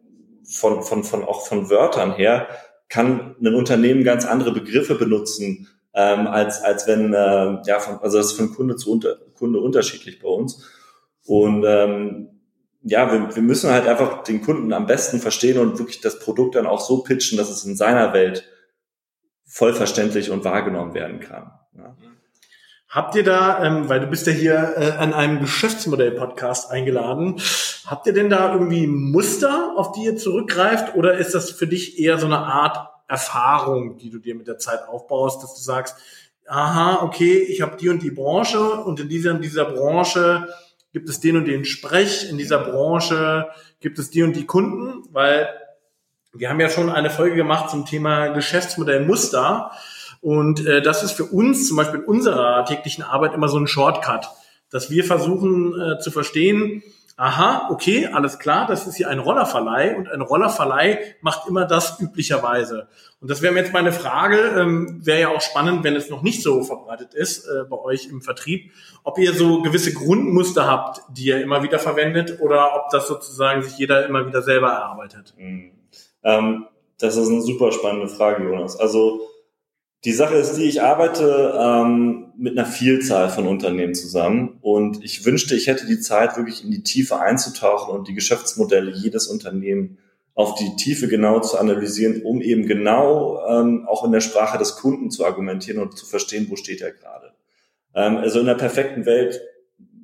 von, 0.45 0.83
von, 0.83 1.05
von, 1.05 1.25
auch 1.25 1.47
von 1.47 1.71
Wörtern 1.71 2.15
her, 2.15 2.49
kann 2.89 3.37
ein 3.41 3.55
Unternehmen 3.55 4.05
ganz 4.05 4.25
andere 4.25 4.53
Begriffe 4.53 4.95
benutzen, 4.95 5.69
ähm, 5.95 6.27
als, 6.27 6.63
als 6.63 6.87
wenn, 6.87 7.13
äh, 7.15 7.59
ja, 7.67 7.81
von, 7.81 7.99
also 8.01 8.19
das 8.19 8.27
ist 8.27 8.37
von 8.37 8.55
Kunde 8.55 8.77
zu 8.77 8.93
unter, 8.93 9.17
Kunde 9.35 9.61
unterschiedlich 9.61 10.21
bei 10.21 10.29
uns. 10.29 10.65
Und 11.25 11.65
ähm, 11.67 12.29
ja, 12.83 13.11
wir, 13.13 13.35
wir 13.35 13.43
müssen 13.43 13.71
halt 13.71 13.89
einfach 13.89 14.23
den 14.23 14.43
Kunden 14.43 14.73
am 14.73 14.87
besten 14.87 15.19
verstehen 15.19 15.59
und 15.59 15.79
wirklich 15.79 16.01
das 16.01 16.21
Produkt 16.21 16.55
dann 16.55 16.67
auch 16.67 16.81
so 16.81 17.03
pitchen, 17.03 17.37
dass 17.37 17.51
es 17.51 17.65
in 17.65 17.77
seiner 17.77 18.13
Welt 18.13 18.45
vollverständlich 19.45 20.31
und 20.31 20.45
wahrgenommen 20.45 20.95
werden 20.95 21.21
kann. 21.21 21.51
Ja. 21.77 21.97
Habt 22.97 23.15
ihr 23.15 23.25
da, 23.25 23.63
ähm, 23.63 23.91
weil 23.91 24.01
du 24.01 24.07
bist 24.07 24.27
ja 24.27 24.33
hier 24.33 24.73
äh, 24.79 24.93
an 24.93 25.13
einem 25.13 25.41
Geschäftsmodell-Podcast 25.41 26.71
eingeladen, 26.71 27.39
habt 27.85 28.07
ihr 28.07 28.15
denn 28.15 28.31
da 28.31 28.55
irgendwie 28.55 28.87
Muster, 28.87 29.75
auf 29.77 29.93
die 29.93 30.05
ihr 30.05 30.17
zurückgreift, 30.17 30.95
oder 30.95 31.19
ist 31.19 31.35
das 31.35 31.51
für 31.51 31.67
dich 31.67 31.99
eher 31.99 32.17
so 32.17 32.25
eine 32.25 32.39
Art 32.39 32.89
Erfahrung, 33.07 33.99
die 33.99 34.09
du 34.09 34.19
dir 34.19 34.35
mit 34.35 34.47
der 34.47 34.57
Zeit 34.57 34.89
aufbaust, 34.89 35.43
dass 35.43 35.53
du 35.53 35.61
sagst, 35.61 35.99
aha, 36.47 37.03
okay, 37.03 37.37
ich 37.37 37.61
habe 37.61 37.77
die 37.77 37.91
und 37.91 38.03
die 38.03 38.11
Branche 38.11 38.63
und 38.63 38.99
in 38.99 39.11
dieser, 39.11 39.33
in 39.33 39.43
dieser 39.43 39.67
Branche 39.67 40.49
gibt 40.95 41.11
es 41.11 41.21
den 41.21 41.37
und 41.37 41.45
den 41.45 41.67
Sprech, 41.67 42.31
in 42.31 42.39
dieser 42.39 42.61
Branche 42.61 43.51
gibt 43.79 43.99
es 43.99 44.09
die 44.09 44.23
und 44.23 44.35
die 44.35 44.47
Kunden, 44.47 45.07
weil 45.13 45.51
wir 46.33 46.49
haben 46.49 46.61
ja 46.61 46.71
schon 46.71 46.89
eine 46.89 47.11
Folge 47.11 47.37
gemacht 47.37 47.69
zum 47.69 47.85
Thema 47.85 48.29
Geschäftsmodell 48.29 49.05
Muster 49.05 49.71
und 50.27 50.67
äh, 50.67 50.83
das 50.83 51.05
ist 51.05 51.13
für 51.13 51.23
uns 51.23 51.69
zum 51.69 51.77
Beispiel 51.77 52.01
in 52.01 52.05
unserer 52.05 52.65
täglichen 52.65 53.05
Arbeit 53.05 53.33
immer 53.33 53.47
so 53.47 53.59
ein 53.59 53.69
Shortcut, 53.69 54.29
dass 54.73 54.91
wir 54.91 55.05
versuchen 55.05 55.81
äh, 55.81 56.01
zu 56.01 56.11
verstehen, 56.11 56.83
aha, 57.17 57.69
okay, 57.71 58.09
alles 58.09 58.41
klar, 58.41 58.67
das 58.67 58.89
ist 58.89 58.97
hier 58.97 59.09
ein 59.09 59.21
Rollerverleih 59.21 59.97
und 59.97 60.09
ein 60.11 60.23
Rollerverleih 60.23 60.99
macht 61.21 61.47
immer 61.49 61.65
das 61.65 62.01
üblicherweise. 62.01 62.89
Und 63.21 63.31
das 63.31 63.41
wäre 63.41 63.55
jetzt 63.55 63.73
meine 63.73 63.93
Frage, 63.93 64.39
ähm, 64.59 65.01
wäre 65.07 65.21
ja 65.21 65.29
auch 65.29 65.41
spannend, 65.41 65.85
wenn 65.85 65.95
es 65.95 66.11
noch 66.11 66.23
nicht 66.23 66.43
so 66.43 66.65
verbreitet 66.65 67.15
ist 67.15 67.47
äh, 67.47 67.63
bei 67.71 67.79
euch 67.79 68.09
im 68.09 68.21
Vertrieb, 68.21 68.73
ob 69.05 69.19
ihr 69.19 69.33
so 69.33 69.63
gewisse 69.63 69.95
Grundmuster 69.95 70.67
habt, 70.67 71.03
die 71.09 71.27
ihr 71.27 71.41
immer 71.41 71.63
wieder 71.63 71.79
verwendet 71.79 72.41
oder 72.41 72.75
ob 72.75 72.91
das 72.91 73.07
sozusagen 73.07 73.63
sich 73.63 73.79
jeder 73.79 74.05
immer 74.05 74.27
wieder 74.27 74.43
selber 74.43 74.71
erarbeitet. 74.71 75.35
Mhm. 75.39 75.71
Ähm, 76.25 76.67
das 76.99 77.17
ist 77.17 77.29
eine 77.29 77.43
super 77.43 77.71
spannende 77.71 78.09
Frage, 78.09 78.43
Jonas. 78.43 78.75
Also 78.75 79.21
die 80.05 80.13
Sache 80.13 80.37
ist 80.37 80.55
die, 80.55 80.65
ich 80.65 80.83
arbeite 80.83 81.55
ähm, 81.59 82.33
mit 82.37 82.57
einer 82.57 82.67
Vielzahl 82.67 83.29
von 83.29 83.47
Unternehmen 83.47 83.95
zusammen 83.95 84.59
und 84.61 85.03
ich 85.03 85.25
wünschte, 85.25 85.57
ich 85.57 85.67
hätte 85.67 85.87
die 85.87 86.01
Zeit, 86.01 86.37
wirklich 86.37 86.63
in 86.63 86.71
die 86.71 86.83
Tiefe 86.83 87.19
einzutauchen 87.19 87.93
und 87.93 88.07
die 88.07 88.15
Geschäftsmodelle 88.15 88.93
jedes 88.93 89.27
Unternehmen 89.27 89.99
auf 90.35 90.55
die 90.55 90.77
Tiefe 90.77 91.09
genau 91.09 91.41
zu 91.41 91.59
analysieren, 91.59 92.23
um 92.23 92.43
eben 92.43 92.67
genau 92.67 93.41
ähm, 93.49 93.87
auch 93.89 94.05
in 94.05 94.13
der 94.13 94.21
Sprache 94.21 94.59
des 94.59 94.77
Kunden 94.77 95.11
zu 95.11 95.25
argumentieren 95.25 95.81
und 95.81 95.97
zu 95.97 96.05
verstehen, 96.05 96.47
wo 96.51 96.57
steht 96.57 96.83
er 96.83 96.93
gerade. 96.93 97.33
Ähm, 97.95 98.19
also 98.19 98.41
in 98.41 98.47
der 98.47 98.55
perfekten 98.55 99.07
Welt 99.07 99.41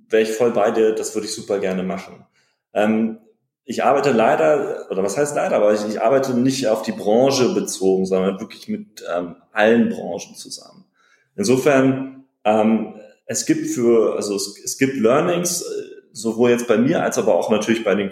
wäre 0.09 0.23
ich 0.23 0.33
voll 0.33 0.51
bei 0.53 0.71
dir, 0.71 0.95
das 0.95 1.15
würde 1.15 1.27
ich 1.27 1.35
super 1.35 1.59
gerne 1.59 1.83
machen. 1.83 2.25
Ähm, 2.73 3.19
ich 3.65 3.85
arbeite 3.85 4.11
leider, 4.11 4.87
oder 4.91 5.03
was 5.03 5.17
heißt 5.17 5.37
leider, 5.37 5.57
aber 5.57 5.73
ich, 5.73 5.87
ich 5.87 6.01
arbeite 6.01 6.35
nicht 6.35 6.67
auf 6.69 6.83
die 6.83 6.93
Branche 6.93 7.55
bezogen, 7.55 8.07
sondern 8.07 8.41
wirklich 8.41 8.69
mit 8.69 9.05
ähm, 9.15 9.37
allen 9.53 9.89
Branchen 9.89 10.35
zusammen. 10.35 10.85
Insofern, 11.37 12.25
ähm, 12.45 12.95
es 13.27 13.47
gibt 13.47 13.67
für, 13.67 14.17
also 14.17 14.35
es, 14.35 14.59
es 14.63 14.79
gibt 14.79 14.97
Learnings, 14.97 15.63
äh, 15.63 15.93
sowohl 16.13 16.51
jetzt 16.51 16.69
bei 16.69 16.77
mir 16.77 17.03
als 17.03 17.19
aber 17.19 17.35
auch 17.35 17.51
natürlich 17.51 17.85
bei 17.85 17.95
den 17.95 18.11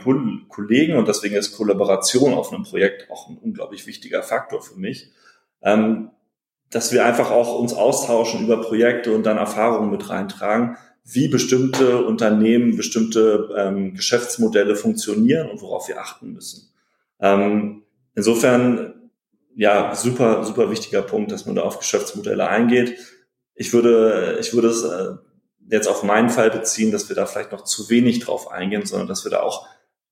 Kollegen 0.49 0.97
und 0.97 1.07
deswegen 1.07 1.35
ist 1.35 1.57
Kollaboration 1.57 2.33
auf 2.33 2.53
einem 2.53 2.63
Projekt 2.63 3.11
auch 3.11 3.29
ein 3.29 3.37
unglaublich 3.37 3.87
wichtiger 3.87 4.23
Faktor 4.23 4.63
für 4.63 4.79
mich, 4.79 5.11
ähm, 5.63 6.11
dass 6.71 6.93
wir 6.93 7.05
einfach 7.05 7.31
auch 7.31 7.59
uns 7.59 7.75
austauschen 7.75 8.45
über 8.45 8.61
Projekte 8.61 9.13
und 9.15 9.25
dann 9.25 9.37
Erfahrungen 9.37 9.91
mit 9.91 10.09
reintragen, 10.09 10.77
wie 11.13 11.29
bestimmte 11.29 12.05
Unternehmen, 12.05 12.77
bestimmte 12.77 13.51
ähm, 13.57 13.95
Geschäftsmodelle 13.95 14.77
funktionieren 14.77 15.49
und 15.51 15.61
worauf 15.63 15.89
wir 15.89 16.01
achten 16.01 16.33
müssen. 16.33 16.73
Ähm, 17.21 17.83
insofern, 18.15 19.11
ja, 19.55 19.95
super, 19.95 20.45
super 20.45 20.71
wichtiger 20.71 21.03
Punkt, 21.03 21.33
dass 21.33 21.47
man 21.47 21.57
da 21.57 21.63
auf 21.63 21.79
Geschäftsmodelle 21.79 22.49
eingeht. 22.49 22.97
Ich 23.55 23.73
würde, 23.73 24.39
ich 24.41 24.55
würde 24.55 24.69
es 24.69 24.85
äh, 24.85 25.15
jetzt 25.71 25.89
auf 25.89 26.03
meinen 26.03 26.31
Fall 26.31 26.51
beziehen, 26.51 26.93
dass 26.93 27.09
wir 27.09 27.17
da 27.17 27.27
vielleicht 27.27 27.53
noch 27.53 27.65
zu 27.65 27.91
wenig 27.91 28.21
drauf 28.21 28.51
eingehen, 28.51 28.87
sondern 28.87 29.09
dass 29.09 29.25
wir 29.25 29.31
da 29.31 29.41
auch 29.41 29.67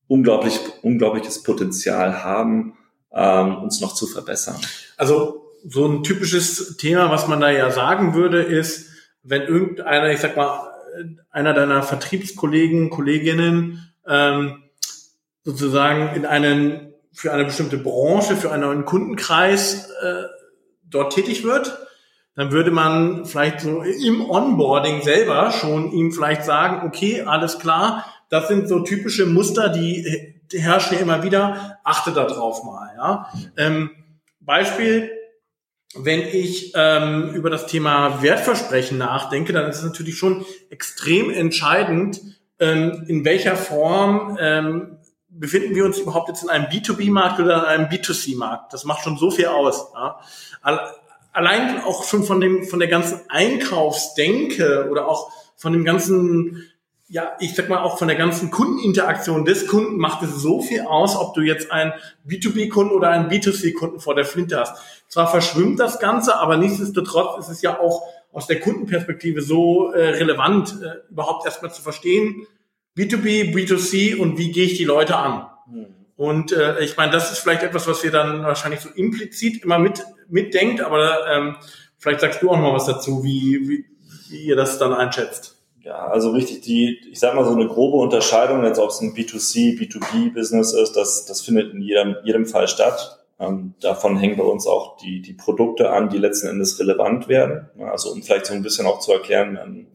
unglaublich, 0.07 0.59
unglaubliches 0.83 1.43
Potenzial 1.43 2.23
haben, 2.25 2.77
ähm, 3.13 3.59
uns 3.59 3.81
noch 3.81 3.95
zu 3.95 4.07
verbessern. 4.07 4.57
Also 4.97 5.53
so 5.67 5.87
ein 5.87 6.03
typisches 6.03 6.77
Thema, 6.77 7.11
was 7.11 7.27
man 7.29 7.41
da 7.41 7.51
ja 7.51 7.71
sagen 7.71 8.15
würde, 8.15 8.43
ist, 8.43 8.89
wenn 9.23 9.43
irgendeiner, 9.43 10.11
ich 10.11 10.21
sag 10.21 10.37
mal, 10.37 10.73
einer 11.31 11.55
deiner 11.55 11.83
Vertriebskollegen, 11.83 12.91
Kolleginnen 12.91 13.93
ähm, 14.07 14.65
sozusagen 15.45 16.15
in 16.15 16.27
einen 16.27 16.93
für 17.13 17.33
eine 17.33 17.45
bestimmte 17.45 17.79
Branche, 17.79 18.37
für 18.37 18.53
einen 18.53 18.63
neuen 18.63 18.85
Kundenkreis 18.85 19.91
äh, 20.03 20.25
dort 20.85 21.15
tätig 21.15 21.43
wird, 21.43 21.77
dann 22.37 22.53
würde 22.53 22.71
man 22.71 23.25
vielleicht 23.25 23.61
so 23.61 23.83
im 23.83 24.31
Onboarding 24.31 25.03
selber 25.03 25.51
schon 25.51 25.91
ihm 25.91 26.13
vielleicht 26.13 26.45
sagen, 26.45 26.87
okay, 26.87 27.23
alles 27.23 27.59
klar, 27.59 28.05
das 28.29 28.47
sind 28.47 28.69
so 28.69 28.81
typische 28.81 29.27
Muster, 29.27 29.69
die, 29.69 30.37
die 30.53 30.61
herrschen 30.61 30.95
ja 30.97 31.03
immer 31.03 31.25
wieder, 31.25 31.79
achte 31.83 32.13
da 32.13 32.25
drauf 32.25 32.63
mal. 32.63 32.93
Ja? 32.97 33.33
Ähm, 33.57 33.91
Beispiel, 34.39 35.11
wenn 35.95 36.21
ich 36.21 36.73
ähm, 36.75 37.31
über 37.35 37.51
das 37.51 37.67
Thema 37.67 38.23
Wertversprechen 38.23 38.99
nachdenke, 38.99 39.53
dann 39.53 39.69
ist 39.69 39.79
es 39.79 39.85
natürlich 39.85 40.19
schon 40.19 40.45
extrem 40.71 41.31
entscheidend, 41.31 42.21
ähm, 42.61 43.05
in 43.09 43.25
welcher 43.25 43.57
Form 43.57 44.37
ähm, 44.41 44.99
befinden 45.29 45.75
wir 45.75 45.85
uns 45.85 45.99
überhaupt 45.99 46.29
jetzt 46.29 46.43
in 46.43 46.51
einem 46.51 46.67
B2B-Markt 46.67 47.41
oder 47.41 47.59
in 47.59 47.65
einem 47.65 47.87
B2C-Markt. 47.87 48.73
Das 48.73 48.85
macht 48.85 49.03
schon 49.03 49.17
so 49.17 49.31
viel 49.31 49.47
aus. 49.47 49.93
Ja. 49.95 50.21
Allein 51.33 51.83
auch 51.85 52.05
schon 52.05 52.25
von 52.25 52.41
dem 52.41 52.65
von 52.65 52.81
der 52.81 52.89
ganzen 52.89 53.21
Einkaufsdenke 53.29 54.89
oder 54.91 55.07
auch 55.07 55.31
von 55.57 55.73
dem 55.73 55.85
ganzen 55.85 56.65
ja, 57.11 57.33
ich 57.41 57.55
sag 57.55 57.69
mal 57.71 57.79
auch 57.79 57.99
von 57.99 58.09
der 58.09 58.19
ganzen 58.19 58.51
Kundeninteraktion 58.51 59.47
des 59.47 59.67
Kunden 59.67 59.97
macht 59.97 60.23
es 60.23 60.37
so 60.37 60.61
viel 60.61 60.83
aus, 60.83 61.17
ob 61.17 61.35
du 61.35 61.41
jetzt 61.41 61.73
einen 61.73 61.95
B2B-Kunden 62.29 62.95
oder 62.95 63.09
einen 63.11 63.31
B2C-Kunden 63.31 63.99
vor 63.99 64.15
der 64.15 64.27
Flinte 64.27 64.61
hast. 64.61 64.77
Zwar 65.09 65.31
verschwimmt 65.31 65.81
das 65.81 66.01
Ganze, 66.01 66.37
aber 66.37 66.59
nichtsdestotrotz 66.59 67.39
ist 67.39 67.49
es 67.49 67.63
ja 67.63 67.81
auch 67.81 68.03
aus 68.31 68.47
der 68.47 68.61
Kundenperspektive 68.61 69.41
so 69.41 69.91
äh, 69.93 70.11
relevant, 70.11 70.77
äh, 70.83 71.11
überhaupt 71.11 71.47
erstmal 71.47 71.73
zu 71.73 71.81
verstehen, 71.81 72.47
B2B, 72.97 73.55
B2C 73.55 74.17
und 74.17 74.37
wie 74.37 74.53
gehe 74.53 74.65
ich 74.65 74.77
die 74.77 74.85
Leute 74.85 75.17
an. 75.17 75.47
Mhm. 75.67 75.87
Und 76.17 76.53
äh, 76.53 76.81
ich 76.81 76.97
meine, 76.97 77.13
das 77.13 77.33
ist 77.33 77.39
vielleicht 77.39 77.63
etwas, 77.63 77.87
was 77.89 78.03
wir 78.03 78.11
dann 78.11 78.43
wahrscheinlich 78.43 78.81
so 78.81 78.91
implizit 78.91 79.63
immer 79.63 79.79
mit 79.79 80.05
mitdenkt, 80.29 80.83
aber 80.83 81.27
ähm, 81.29 81.57
vielleicht 81.97 82.21
sagst 82.21 82.43
du 82.43 82.51
auch 82.51 82.59
noch 82.59 82.75
was 82.75 82.85
dazu, 82.85 83.25
wie, 83.25 83.67
wie, 83.67 83.85
wie 84.29 84.45
ihr 84.45 84.57
das 84.57 84.79
dann 84.79 84.93
einschätzt. 84.93 85.58
Ja, 85.89 86.07
also 86.07 86.33
richtig, 86.33 86.61
die, 86.61 87.01
ich 87.11 87.19
sag 87.19 87.35
mal 87.35 87.47
so 87.47 87.55
eine 87.55 87.67
grobe 87.67 87.97
Unterscheidung, 87.97 88.63
jetzt 88.63 88.79
ob 88.79 88.91
es 88.91 89.01
ein 89.01 89.15
B2C, 89.15 89.79
B2B-Business 89.79 90.75
ist, 90.75 90.93
das, 90.93 91.25
das 91.25 91.41
findet 91.41 91.73
in 91.73 91.81
jedem, 91.81 92.17
jedem 92.25 92.45
Fall 92.45 92.69
statt. 92.69 93.25
Ähm, 93.41 93.73
davon 93.81 94.19
hängen 94.19 94.37
bei 94.37 94.45
uns 94.45 94.67
auch 94.67 94.99
die, 94.99 95.23
die 95.23 95.33
Produkte 95.33 95.89
an, 95.89 96.11
die 96.11 96.19
letzten 96.19 96.49
Endes 96.49 96.79
relevant 96.79 97.29
werden. 97.29 97.71
Also 97.81 98.13
um 98.13 98.23
vielleicht 98.23 98.45
so 98.45 98.53
ein 98.53 98.61
bisschen 98.61 98.87
auch 98.87 98.99
zu 98.99 99.13
erklären, 99.15 99.59
ähm, 99.65 99.87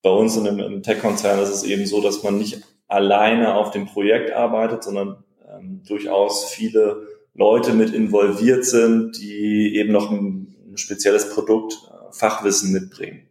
bei 0.00 0.10
uns 0.10 0.36
in 0.36 0.46
einem, 0.46 0.60
im 0.60 0.82
Tech-Konzern 0.84 1.40
ist 1.40 1.48
es 1.48 1.64
eben 1.64 1.86
so, 1.86 2.00
dass 2.00 2.22
man 2.22 2.38
nicht 2.38 2.62
alleine 2.86 3.56
auf 3.56 3.72
dem 3.72 3.86
Projekt 3.86 4.30
arbeitet, 4.30 4.84
sondern 4.84 5.24
ähm, 5.50 5.82
durchaus 5.88 6.44
viele 6.50 7.02
Leute 7.34 7.72
mit 7.72 7.92
involviert 7.92 8.64
sind, 8.64 9.18
die 9.18 9.74
eben 9.74 9.90
noch 9.90 10.12
ein, 10.12 10.54
ein 10.70 10.76
spezielles 10.76 11.30
Produkt, 11.30 11.72
äh, 11.90 12.12
Fachwissen 12.12 12.72
mitbringen. 12.72 13.26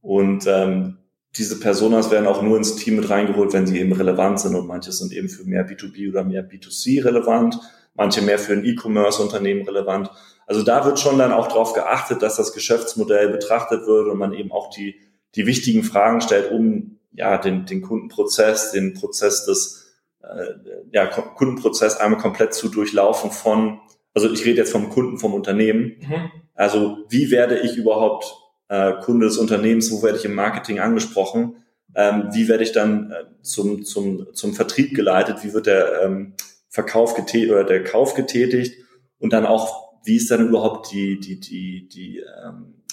Und 0.00 0.46
ähm, 0.46 0.96
diese 1.36 1.60
Personas 1.60 2.10
werden 2.10 2.26
auch 2.26 2.42
nur 2.42 2.56
ins 2.56 2.76
Team 2.76 2.96
mit 2.96 3.08
reingeholt, 3.08 3.52
wenn 3.52 3.66
sie 3.66 3.78
eben 3.78 3.92
relevant 3.92 4.40
sind 4.40 4.56
und 4.56 4.66
manche 4.66 4.92
sind 4.92 5.12
eben 5.12 5.28
für 5.28 5.44
mehr 5.44 5.68
B2B 5.68 6.10
oder 6.10 6.24
mehr 6.24 6.48
B2C 6.48 7.04
relevant, 7.04 7.58
manche 7.94 8.22
mehr 8.22 8.38
für 8.38 8.52
ein 8.52 8.64
E-Commerce-Unternehmen 8.64 9.62
relevant. 9.62 10.10
Also 10.46 10.64
da 10.64 10.84
wird 10.84 10.98
schon 10.98 11.18
dann 11.18 11.32
auch 11.32 11.46
darauf 11.46 11.72
geachtet, 11.72 12.22
dass 12.22 12.36
das 12.36 12.52
Geschäftsmodell 12.52 13.28
betrachtet 13.28 13.86
wird 13.86 14.08
und 14.08 14.18
man 14.18 14.32
eben 14.32 14.50
auch 14.50 14.70
die, 14.70 14.96
die 15.36 15.46
wichtigen 15.46 15.84
Fragen 15.84 16.20
stellt, 16.20 16.50
um 16.50 16.98
ja 17.12 17.38
den, 17.38 17.66
den 17.66 17.82
Kundenprozess, 17.82 18.72
den 18.72 18.94
Prozess 18.94 19.44
des 19.44 19.94
äh, 20.22 20.54
ja, 20.92 21.06
Kundenprozess 21.06 21.98
einmal 21.98 22.20
komplett 22.20 22.54
zu 22.54 22.68
durchlaufen 22.68 23.30
von, 23.30 23.80
also 24.14 24.30
ich 24.32 24.44
rede 24.44 24.58
jetzt 24.58 24.72
vom 24.72 24.90
Kunden, 24.90 25.18
vom 25.18 25.34
Unternehmen. 25.34 25.96
Mhm. 26.00 26.30
Also 26.54 26.98
wie 27.08 27.30
werde 27.30 27.60
ich 27.60 27.76
überhaupt 27.76 28.34
äh, 28.70 28.92
Kunde 29.02 29.26
des 29.26 29.36
Unternehmens, 29.36 29.90
wo 29.90 30.02
werde 30.02 30.16
ich 30.16 30.24
im 30.24 30.34
Marketing 30.34 30.78
angesprochen, 30.78 31.56
ähm, 31.96 32.28
wie 32.32 32.48
werde 32.48 32.62
ich 32.62 32.70
dann 32.70 33.10
äh, 33.10 33.24
zum, 33.42 33.84
zum, 33.84 34.28
zum 34.32 34.54
Vertrieb 34.54 34.94
geleitet, 34.94 35.42
wie 35.42 35.52
wird 35.52 35.66
der 35.66 36.02
ähm, 36.02 36.34
Verkauf 36.68 37.14
getätigt 37.14 37.50
oder 37.50 37.64
der 37.64 37.82
Kauf 37.82 38.14
getätigt 38.14 38.80
und 39.18 39.32
dann 39.32 39.44
auch, 39.44 39.92
wie 40.04 40.16
ist 40.16 40.30
dann 40.30 40.46
überhaupt 40.46 40.92
die, 40.92 41.18
die, 41.18 41.40
die, 41.40 41.88
die 41.88 42.22
ähm, 42.44 42.84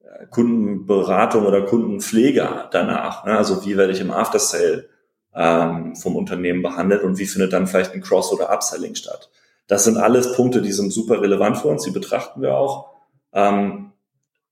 äh, 0.00 0.26
Kundenberatung 0.26 1.46
oder 1.46 1.62
Kundenpflege 1.62 2.68
danach. 2.70 3.24
Ne? 3.24 3.34
Also 3.36 3.64
wie 3.64 3.78
werde 3.78 3.94
ich 3.94 4.02
im 4.02 4.10
After 4.10 4.38
Sale 4.38 4.90
ähm, 5.34 5.96
vom 5.96 6.16
Unternehmen 6.16 6.60
behandelt 6.60 7.02
und 7.02 7.16
wie 7.16 7.26
findet 7.26 7.54
dann 7.54 7.66
vielleicht 7.66 7.94
ein 7.94 8.02
Cross- 8.02 8.30
oder 8.30 8.50
Upselling 8.52 8.94
statt. 8.94 9.30
Das 9.68 9.84
sind 9.84 9.96
alles 9.96 10.34
Punkte, 10.34 10.60
die 10.60 10.72
sind 10.72 10.92
super 10.92 11.22
relevant 11.22 11.56
für 11.56 11.68
uns, 11.68 11.82
die 11.84 11.90
betrachten 11.90 12.42
wir 12.42 12.58
auch. 12.58 12.90
Ähm, 13.32 13.93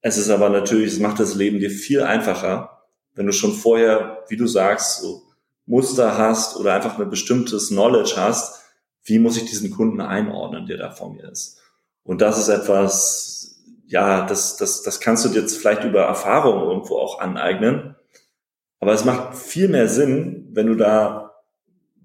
es 0.02 0.18
ist 0.18 0.30
aber 0.30 0.50
natürlich, 0.50 0.92
es 0.92 0.98
macht 0.98 1.20
das 1.20 1.34
Leben 1.34 1.60
dir 1.60 1.70
viel 1.70 2.02
einfacher, 2.02 2.82
wenn 3.14 3.26
du 3.26 3.32
schon 3.32 3.52
vorher, 3.52 4.24
wie 4.28 4.36
du 4.36 4.46
sagst, 4.46 5.00
so 5.00 5.22
Muster 5.64 6.18
hast 6.18 6.56
oder 6.56 6.74
einfach 6.74 6.98
ein 6.98 7.08
bestimmtes 7.08 7.68
Knowledge 7.68 8.14
hast, 8.16 8.60
wie 9.04 9.18
muss 9.18 9.36
ich 9.36 9.44
diesen 9.44 9.70
Kunden 9.70 10.00
einordnen, 10.00 10.66
der 10.66 10.76
da 10.76 10.90
vor 10.90 11.12
mir 11.12 11.30
ist. 11.30 11.60
Und 12.02 12.20
das 12.20 12.38
ist 12.38 12.48
etwas, 12.48 13.62
ja, 13.86 14.26
das, 14.26 14.56
das, 14.56 14.82
das 14.82 15.00
kannst 15.00 15.24
du 15.24 15.28
dir 15.28 15.40
jetzt 15.40 15.56
vielleicht 15.56 15.84
über 15.84 16.02
Erfahrung 16.02 16.68
irgendwo 16.68 16.98
auch 16.98 17.20
aneignen. 17.20 17.94
Aber 18.80 18.92
es 18.92 19.04
macht 19.04 19.36
viel 19.36 19.68
mehr 19.68 19.88
Sinn, 19.88 20.48
wenn 20.52 20.66
du 20.66 20.74
da, 20.74 21.32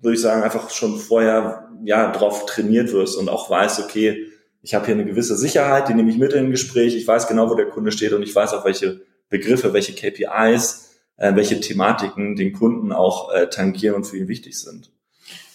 würde 0.02 0.16
ich 0.16 0.22
sagen, 0.22 0.44
einfach 0.44 0.70
schon 0.70 1.00
vorher 1.00 1.68
ja 1.84 2.12
drauf 2.12 2.46
trainiert 2.46 2.92
wirst 2.94 3.18
und 3.18 3.30
auch 3.30 3.50
weißt, 3.50 3.80
okay, 3.80 4.28
ich 4.68 4.76
habe 4.76 4.86
hier 4.86 4.96
eine 4.96 5.06
gewisse 5.06 5.38
Sicherheit, 5.38 5.88
die 5.88 5.94
nehme 5.94 6.12
ich 6.12 6.18
mit 6.18 6.34
in 6.34 6.48
ein 6.48 6.52
Gespräch, 6.52 6.94
ich 6.94 7.08
weiß 7.08 7.30
genau, 7.30 7.50
wo 7.50 7.56
der 7.56 7.70
Kunde 7.70 7.94
steht 7.94 8.12
und 8.12 8.22
ich 8.22 8.36
weiß 8.36 8.54
auch, 8.54 8.66
welche 8.66 9.00
Begriffe, 9.30 9.72
welche 9.72 9.94
KPIs, 9.94 10.90
äh, 11.16 11.34
welche 11.36 11.62
Thematiken 11.62 12.36
den 12.36 12.52
Kunden 12.52 12.92
auch 12.92 13.34
äh, 13.34 13.48
tangieren 13.48 13.96
und 13.96 14.04
für 14.04 14.18
ihn 14.18 14.28
wichtig 14.28 14.60
sind. 14.60 14.92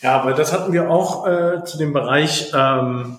Ja, 0.01 0.25
weil 0.25 0.33
das 0.33 0.55
hatten 0.55 0.73
wir 0.73 0.91
auch 0.91 1.27
äh, 1.27 1.63
zu 1.63 1.77
dem 1.77 1.93
Bereich, 1.93 2.53
ähm, 2.55 3.19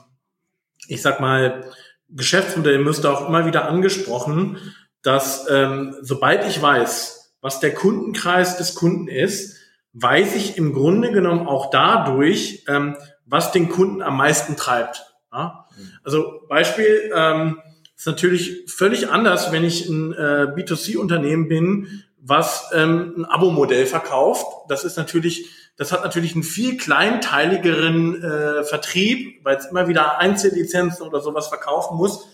ich 0.87 1.03
sag 1.03 1.19
mal, 1.19 1.63
Geschäftsmodell 2.09 2.79
müsste 2.79 3.11
auch 3.11 3.29
immer 3.29 3.45
wieder 3.45 3.67
angesprochen, 3.67 4.57
dass 5.03 5.45
ähm, 5.47 5.95
sobald 6.01 6.47
ich 6.47 6.59
weiß, 6.59 7.35
was 7.39 7.59
der 7.59 7.75
Kundenkreis 7.75 8.57
des 8.57 8.73
Kunden 8.73 9.07
ist, 9.07 9.57
weiß 9.93 10.35
ich 10.37 10.57
im 10.57 10.73
Grunde 10.73 11.11
genommen 11.11 11.47
auch 11.47 11.69
dadurch, 11.69 12.65
ähm, 12.67 12.97
was 13.27 13.51
den 13.51 13.69
Kunden 13.69 14.01
am 14.01 14.17
meisten 14.17 14.55
treibt. 14.55 15.05
Ja? 15.31 15.62
Also 16.03 16.41
Beispiel 16.47 17.11
ähm, 17.15 17.61
ist 17.95 18.07
natürlich 18.07 18.63
völlig 18.67 19.09
anders, 19.09 19.51
wenn 19.51 19.63
ich 19.63 19.87
ein 19.87 20.13
äh, 20.13 20.47
B2C-Unternehmen 20.55 21.47
bin, 21.47 22.03
was 22.19 22.69
ähm, 22.73 23.13
ein 23.17 23.25
Abo-Modell 23.25 23.85
verkauft. 23.85 24.45
Das 24.69 24.83
ist 24.83 24.97
natürlich, 24.97 25.49
das 25.77 25.91
hat 25.91 26.03
natürlich 26.03 26.33
einen 26.33 26.43
viel 26.43 26.77
kleinteiligeren 26.77 28.23
äh, 28.23 28.63
Vertrieb, 28.63 29.43
weil 29.43 29.57
es 29.57 29.65
immer 29.65 29.87
wieder 29.87 30.19
Einzellizenzen 30.19 31.05
oder 31.05 31.21
sowas 31.21 31.47
verkaufen 31.47 31.97
muss 31.97 32.27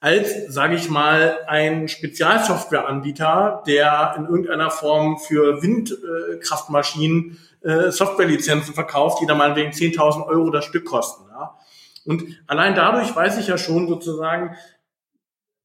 als, 0.00 0.46
sage 0.48 0.76
ich 0.76 0.90
mal, 0.90 1.38
ein 1.46 1.88
Spezialsoftwareanbieter, 1.88 3.62
der 3.66 4.14
in 4.18 4.26
irgendeiner 4.26 4.70
Form 4.70 5.18
für 5.18 5.62
Windkraftmaschinen 5.62 7.38
äh, 7.62 7.90
Softwarelizenzen 7.90 8.74
verkauft, 8.74 9.20
die 9.20 9.26
dann 9.26 9.38
mal 9.38 9.56
wegen 9.56 9.72
10.000 9.72 10.26
Euro 10.26 10.50
das 10.50 10.64
Stück 10.64 10.84
kosten. 10.84 11.25
Und 12.06 12.24
allein 12.46 12.74
dadurch 12.74 13.14
weiß 13.14 13.38
ich 13.38 13.48
ja 13.48 13.58
schon 13.58 13.88
sozusagen, 13.88 14.56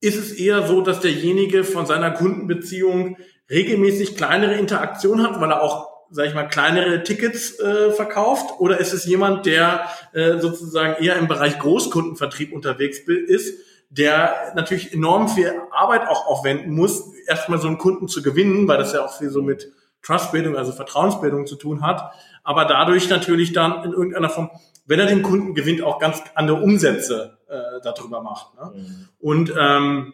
ist 0.02 0.18
es 0.18 0.34
eher 0.34 0.68
so, 0.68 0.82
dass 0.82 1.00
derjenige 1.00 1.64
von 1.64 1.86
seiner 1.86 2.12
Kundenbeziehung 2.12 3.18
regelmäßig 3.50 4.18
kleinere 4.18 4.56
Interaktion 4.56 5.24
hat, 5.24 5.40
weil 5.40 5.52
er 5.52 5.62
auch 5.62 5.92
sag 6.14 6.28
ich 6.28 6.34
mal, 6.34 6.48
kleinere 6.48 7.04
Tickets 7.04 7.58
äh, 7.60 7.92
verkauft? 7.92 8.60
Oder 8.60 8.80
ist 8.80 8.94
es 8.94 9.06
jemand, 9.06 9.46
der 9.46 9.88
äh, 10.12 10.40
sozusagen 10.40 11.02
eher 11.02 11.16
im 11.16 11.28
Bereich 11.28 11.58
Großkundenvertrieb 11.58 12.52
unterwegs 12.52 13.00
ist, 13.00 13.58
der 13.90 14.54
natürlich 14.56 14.94
enorm 14.94 15.30
viel 15.30 15.54
Arbeit 15.72 16.08
auch 16.08 16.28
aufwenden 16.28 16.74
muss, 16.74 17.14
erstmal 17.28 17.60
so 17.60 17.68
einen 17.68 17.78
Kunden 17.78 18.08
zu 18.08 18.22
gewinnen, 18.22 18.68
weil 18.68 18.78
das 18.78 18.94
ja 18.94 19.06
auch 19.06 19.18
viel 19.18 19.30
so 19.30 19.42
mit 19.42 19.72
Trustbildung, 20.02 20.58
also 20.58 20.72
Vertrauensbildung 20.72 21.46
zu 21.46 21.56
tun 21.56 21.82
hat, 21.82 22.14
aber 22.44 22.66
dadurch 22.66 23.10
natürlich 23.10 23.54
dann 23.54 23.84
in 23.84 23.92
irgendeiner 23.92 24.30
Form, 24.30 24.50
wenn 24.92 25.00
er 25.00 25.08
den 25.08 25.24
Kunden 25.24 25.56
gewinnt, 25.56 25.82
auch 25.82 26.00
ganz 26.00 26.22
andere 26.36 26.62
Umsätze 26.62 27.38
äh, 27.48 27.82
darüber 27.82 28.22
macht. 28.22 28.54
Ne? 28.56 28.72
Mhm. 28.76 29.08
Und 29.20 29.54
ähm, 29.58 30.14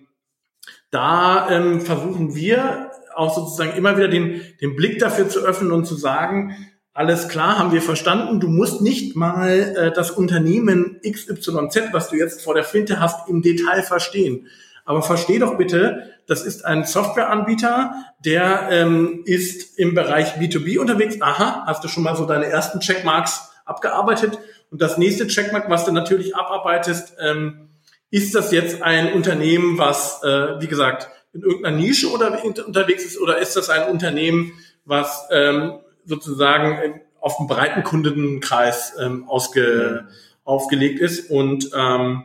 da 0.92 1.50
ähm, 1.50 1.82
versuchen 1.82 2.36
wir 2.36 2.92
auch 3.16 3.36
sozusagen 3.36 3.74
immer 3.76 3.98
wieder 3.98 4.08
den, 4.08 4.42
den 4.62 4.76
Blick 4.76 5.00
dafür 5.00 5.28
zu 5.28 5.40
öffnen 5.40 5.72
und 5.72 5.86
zu 5.86 5.96
sagen, 5.96 6.56
alles 6.94 7.28
klar, 7.28 7.58
haben 7.58 7.72
wir 7.72 7.82
verstanden. 7.82 8.40
Du 8.40 8.48
musst 8.48 8.82
nicht 8.82 9.16
mal 9.16 9.50
äh, 9.50 9.92
das 9.92 10.12
Unternehmen 10.12 11.00
XYZ, 11.04 11.92
was 11.92 12.10
du 12.10 12.16
jetzt 12.16 12.44
vor 12.44 12.54
der 12.54 12.64
Flinte 12.64 13.00
hast, 13.00 13.28
im 13.28 13.42
Detail 13.42 13.82
verstehen. 13.82 14.48
Aber 14.86 15.02
versteh 15.02 15.40
doch 15.40 15.58
bitte, 15.58 16.14
das 16.28 16.44
ist 16.44 16.66
ein 16.66 16.86
Softwareanbieter, 16.86 17.94
der 18.24 18.70
ähm, 18.72 19.24
ist 19.26 19.78
im 19.78 19.96
Bereich 19.96 20.36
B2B 20.36 20.80
unterwegs. 20.80 21.22
Aha, 21.22 21.64
hast 21.66 21.84
du 21.84 21.88
schon 21.88 22.04
mal 22.04 22.16
so 22.16 22.26
deine 22.26 22.46
ersten 22.46 22.80
Checkmarks 22.80 23.52
abgearbeitet? 23.66 24.40
Und 24.70 24.82
das 24.82 24.98
nächste 24.98 25.28
Checkmark, 25.28 25.70
was 25.70 25.86
du 25.86 25.92
natürlich 25.92 26.36
abarbeitest, 26.36 27.16
ähm, 27.20 27.70
ist 28.10 28.36
das 28.36 28.52
jetzt 28.52 28.82
ein 28.82 29.14
Unternehmen, 29.14 29.78
was, 29.78 30.24
äh, 30.24 30.62
wie 30.62 30.68
gesagt, 30.68 31.10
in 31.34 31.42
irgendeiner 31.42 31.78
Nische 31.78 32.12
oder 32.12 32.44
unterwegs 32.44 33.06
ist, 33.06 33.20
oder 33.20 33.38
ist 33.38 33.56
das 33.56 33.70
ein 33.70 33.90
Unternehmen, 33.90 34.54
was 34.86 35.28
ähm, 35.32 35.80
sozusagen 36.06 37.02
auf 37.20 37.40
einen 37.40 37.48
breiten 37.48 37.84
Kundenkreis 37.84 38.94
ähm, 39.00 39.28
ausge, 39.28 40.06
mhm. 40.06 40.14
aufgelegt 40.46 41.00
ist. 41.00 41.30
Und 41.30 41.72
ähm, 41.76 42.24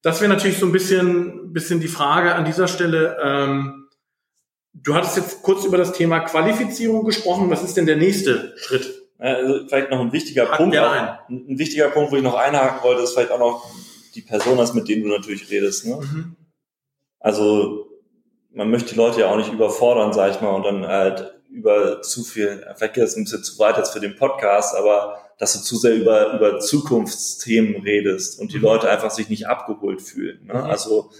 das 0.00 0.20
wäre 0.20 0.32
natürlich 0.32 0.58
so 0.58 0.66
ein 0.66 0.72
bisschen, 0.72 1.52
bisschen 1.52 1.80
die 1.80 1.88
Frage 1.88 2.34
an 2.34 2.44
dieser 2.44 2.68
Stelle. 2.68 3.18
Ähm, 3.22 3.88
du 4.72 4.94
hattest 4.94 5.16
jetzt 5.16 5.42
kurz 5.42 5.64
über 5.64 5.76
das 5.76 5.92
Thema 5.92 6.20
Qualifizierung 6.20 7.04
gesprochen. 7.04 7.50
Was 7.50 7.62
ist 7.62 7.76
denn 7.76 7.86
der 7.86 7.96
nächste 7.96 8.54
Schritt? 8.56 9.01
Also 9.22 9.66
vielleicht 9.68 9.90
noch 9.90 10.00
ein 10.00 10.12
wichtiger 10.12 10.50
Haken 10.50 10.70
Punkt. 10.70 10.76
Ein. 10.76 11.18
ein 11.28 11.58
wichtiger 11.58 11.88
Punkt, 11.88 12.12
wo 12.12 12.16
ich 12.16 12.22
noch 12.22 12.34
einhaken 12.34 12.82
wollte, 12.82 13.02
ist 13.02 13.12
vielleicht 13.12 13.30
auch 13.30 13.38
noch 13.38 13.70
die 14.14 14.22
Personas, 14.22 14.74
mit 14.74 14.88
denen 14.88 15.04
du 15.04 15.08
natürlich 15.08 15.50
redest. 15.50 15.86
Ne? 15.86 15.96
Mhm. 15.96 16.36
Also 17.20 17.86
man 18.52 18.70
möchte 18.70 18.90
die 18.90 18.96
Leute 18.96 19.20
ja 19.20 19.30
auch 19.30 19.36
nicht 19.36 19.52
überfordern, 19.52 20.12
sag 20.12 20.32
ich 20.32 20.40
mal, 20.40 20.50
und 20.50 20.64
dann 20.64 20.86
halt 20.86 21.34
über 21.50 22.02
zu 22.02 22.24
viel, 22.24 22.66
vielleicht 22.76 22.94
geht 22.94 23.04
das 23.04 23.16
ein 23.16 23.24
bisschen 23.24 23.44
zu 23.44 23.58
weit 23.58 23.76
jetzt 23.76 23.92
für 23.92 24.00
den 24.00 24.16
Podcast, 24.16 24.74
aber 24.74 25.18
dass 25.38 25.52
du 25.54 25.60
zu 25.60 25.76
sehr 25.76 25.94
über, 25.94 26.34
über 26.34 26.60
Zukunftsthemen 26.60 27.82
redest 27.82 28.40
und 28.40 28.52
die 28.52 28.58
mhm. 28.58 28.64
Leute 28.64 28.90
einfach 28.90 29.10
sich 29.10 29.28
nicht 29.28 29.46
abgeholt 29.46 30.02
fühlen. 30.02 30.46
Ne? 30.46 30.54
Mhm. 30.54 30.60
Also 30.60 31.10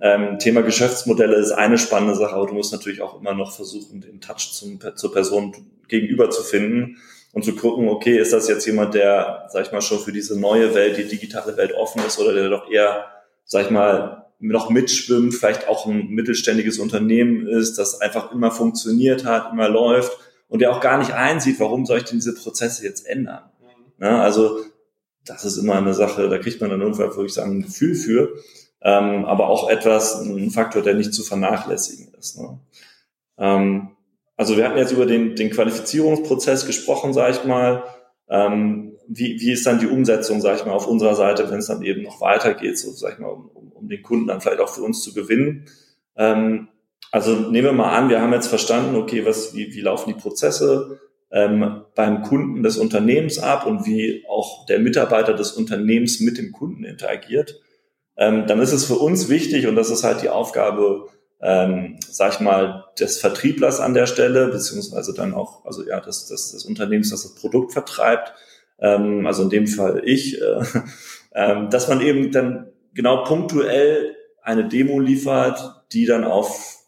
ähm, 0.00 0.38
Thema 0.38 0.62
Geschäftsmodelle 0.62 1.36
ist 1.36 1.52
eine 1.52 1.78
spannende 1.78 2.14
Sache, 2.14 2.34
aber 2.34 2.46
du 2.46 2.54
musst 2.54 2.72
natürlich 2.72 3.02
auch 3.02 3.20
immer 3.20 3.34
noch 3.34 3.52
versuchen, 3.52 4.00
den 4.00 4.20
Touch 4.20 4.52
zum, 4.52 4.78
zur 4.96 5.12
Person 5.12 5.54
gegenüber 5.88 6.30
zu 6.30 6.42
finden. 6.42 6.98
Und 7.32 7.44
zu 7.44 7.54
gucken, 7.54 7.88
okay, 7.88 8.18
ist 8.18 8.32
das 8.32 8.48
jetzt 8.48 8.66
jemand, 8.66 8.94
der, 8.94 9.46
sag 9.48 9.66
ich 9.66 9.72
mal, 9.72 9.80
schon 9.80 9.98
für 9.98 10.12
diese 10.12 10.38
neue 10.38 10.74
Welt, 10.74 10.98
die 10.98 11.08
digitale 11.08 11.56
Welt 11.56 11.74
offen 11.74 12.02
ist 12.06 12.18
oder 12.18 12.34
der 12.34 12.50
doch 12.50 12.70
eher, 12.70 13.06
sag 13.44 13.64
ich 13.64 13.70
mal, 13.70 14.26
noch 14.38 14.70
mitschwimmt, 14.70 15.34
vielleicht 15.34 15.68
auch 15.68 15.86
ein 15.86 16.08
mittelständiges 16.08 16.78
Unternehmen 16.78 17.46
ist, 17.46 17.78
das 17.78 18.00
einfach 18.00 18.32
immer 18.32 18.50
funktioniert 18.50 19.24
hat, 19.24 19.52
immer 19.52 19.68
läuft 19.68 20.12
und 20.48 20.60
der 20.60 20.72
auch 20.72 20.80
gar 20.80 20.98
nicht 20.98 21.12
einsieht, 21.12 21.58
warum 21.60 21.86
soll 21.86 21.98
ich 21.98 22.04
denn 22.04 22.18
diese 22.18 22.34
Prozesse 22.34 22.84
jetzt 22.84 23.06
ändern? 23.06 23.44
Mhm. 23.60 24.06
Ne? 24.06 24.20
Also 24.20 24.58
das 25.24 25.44
ist 25.44 25.56
immer 25.56 25.76
eine 25.76 25.94
Sache, 25.94 26.28
da 26.28 26.38
kriegt 26.38 26.60
man 26.60 26.70
dann 26.70 26.80
irgendwann, 26.80 27.14
würde 27.14 27.26
ich 27.26 27.34
sagen, 27.34 27.58
ein 27.58 27.62
Gefühl 27.62 27.94
für, 27.94 28.34
ähm, 28.82 29.24
aber 29.24 29.48
auch 29.48 29.70
etwas, 29.70 30.20
ein 30.20 30.50
Faktor, 30.50 30.82
der 30.82 30.94
nicht 30.94 31.14
zu 31.14 31.22
vernachlässigen 31.22 32.12
ist. 32.18 32.38
Ne? 32.38 32.58
Ähm, 33.38 33.90
also 34.42 34.56
wir 34.56 34.64
hatten 34.64 34.76
jetzt 34.76 34.90
über 34.90 35.06
den, 35.06 35.36
den 35.36 35.50
Qualifizierungsprozess 35.50 36.66
gesprochen, 36.66 37.12
sage 37.12 37.36
ich 37.36 37.44
mal. 37.44 37.84
Ähm, 38.28 38.98
wie, 39.06 39.40
wie 39.40 39.52
ist 39.52 39.64
dann 39.64 39.78
die 39.78 39.86
Umsetzung, 39.86 40.40
sage 40.40 40.58
ich 40.58 40.66
mal, 40.66 40.72
auf 40.72 40.88
unserer 40.88 41.14
Seite, 41.14 41.48
wenn 41.48 41.60
es 41.60 41.68
dann 41.68 41.82
eben 41.82 42.02
noch 42.02 42.20
weitergeht, 42.20 42.76
so 42.76 42.90
sage 42.90 43.14
ich 43.14 43.18
mal, 43.20 43.28
um, 43.28 43.50
um 43.72 43.88
den 43.88 44.02
Kunden 44.02 44.26
dann 44.26 44.40
vielleicht 44.40 44.58
auch 44.58 44.68
für 44.68 44.82
uns 44.82 45.00
zu 45.00 45.14
gewinnen. 45.14 45.66
Ähm, 46.16 46.66
also 47.12 47.36
nehmen 47.36 47.66
wir 47.66 47.72
mal 47.72 47.96
an, 47.96 48.08
wir 48.08 48.20
haben 48.20 48.32
jetzt 48.32 48.48
verstanden, 48.48 48.96
okay, 48.96 49.24
was, 49.24 49.54
wie, 49.54 49.72
wie 49.74 49.80
laufen 49.80 50.12
die 50.12 50.20
Prozesse 50.20 50.98
ähm, 51.30 51.82
beim 51.94 52.22
Kunden 52.22 52.64
des 52.64 52.78
Unternehmens 52.78 53.38
ab 53.38 53.64
und 53.64 53.86
wie 53.86 54.24
auch 54.28 54.66
der 54.66 54.80
Mitarbeiter 54.80 55.34
des 55.34 55.52
Unternehmens 55.52 56.18
mit 56.18 56.36
dem 56.36 56.50
Kunden 56.50 56.82
interagiert. 56.82 57.60
Ähm, 58.16 58.48
dann 58.48 58.58
ist 58.58 58.72
es 58.72 58.86
für 58.86 58.96
uns 58.96 59.28
wichtig, 59.28 59.68
und 59.68 59.76
das 59.76 59.88
ist 59.88 60.02
halt 60.02 60.20
die 60.20 60.30
Aufgabe 60.30 61.06
ähm, 61.42 61.98
sag 62.08 62.34
ich 62.34 62.40
mal, 62.40 62.84
des 62.98 63.18
Vertrieblers 63.18 63.80
an 63.80 63.94
der 63.94 64.06
Stelle, 64.06 64.48
beziehungsweise 64.48 65.12
dann 65.12 65.34
auch, 65.34 65.64
also 65.64 65.84
ja, 65.84 66.00
des, 66.00 66.26
des, 66.26 66.52
des 66.52 66.64
Unternehmens, 66.64 67.10
das 67.10 67.24
das 67.24 67.34
Produkt 67.34 67.72
vertreibt, 67.72 68.32
ähm, 68.78 69.26
also 69.26 69.42
in 69.42 69.50
dem 69.50 69.66
Fall 69.66 70.02
ich, 70.04 70.40
äh, 70.40 70.62
äh, 71.32 71.68
dass 71.68 71.88
man 71.88 72.00
eben 72.00 72.30
dann 72.30 72.68
genau 72.94 73.24
punktuell 73.24 74.14
eine 74.40 74.68
Demo 74.68 75.00
liefert, 75.00 75.84
die 75.92 76.06
dann 76.06 76.24
auf 76.24 76.78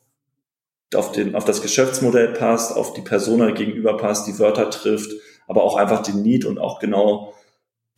auf, 0.95 1.11
den, 1.11 1.35
auf 1.35 1.45
das 1.45 1.61
Geschäftsmodell 1.61 2.35
passt, 2.35 2.77
auf 2.77 2.93
die 2.93 3.01
Persona 3.01 3.51
gegenüber 3.51 3.97
passt, 3.97 4.29
die 4.29 4.39
Wörter 4.39 4.71
trifft, 4.71 5.11
aber 5.49 5.65
auch 5.65 5.77
einfach 5.77 6.03
den 6.03 6.23
Need 6.23 6.45
und 6.45 6.61
auch 6.61 6.79
genau 6.79 7.35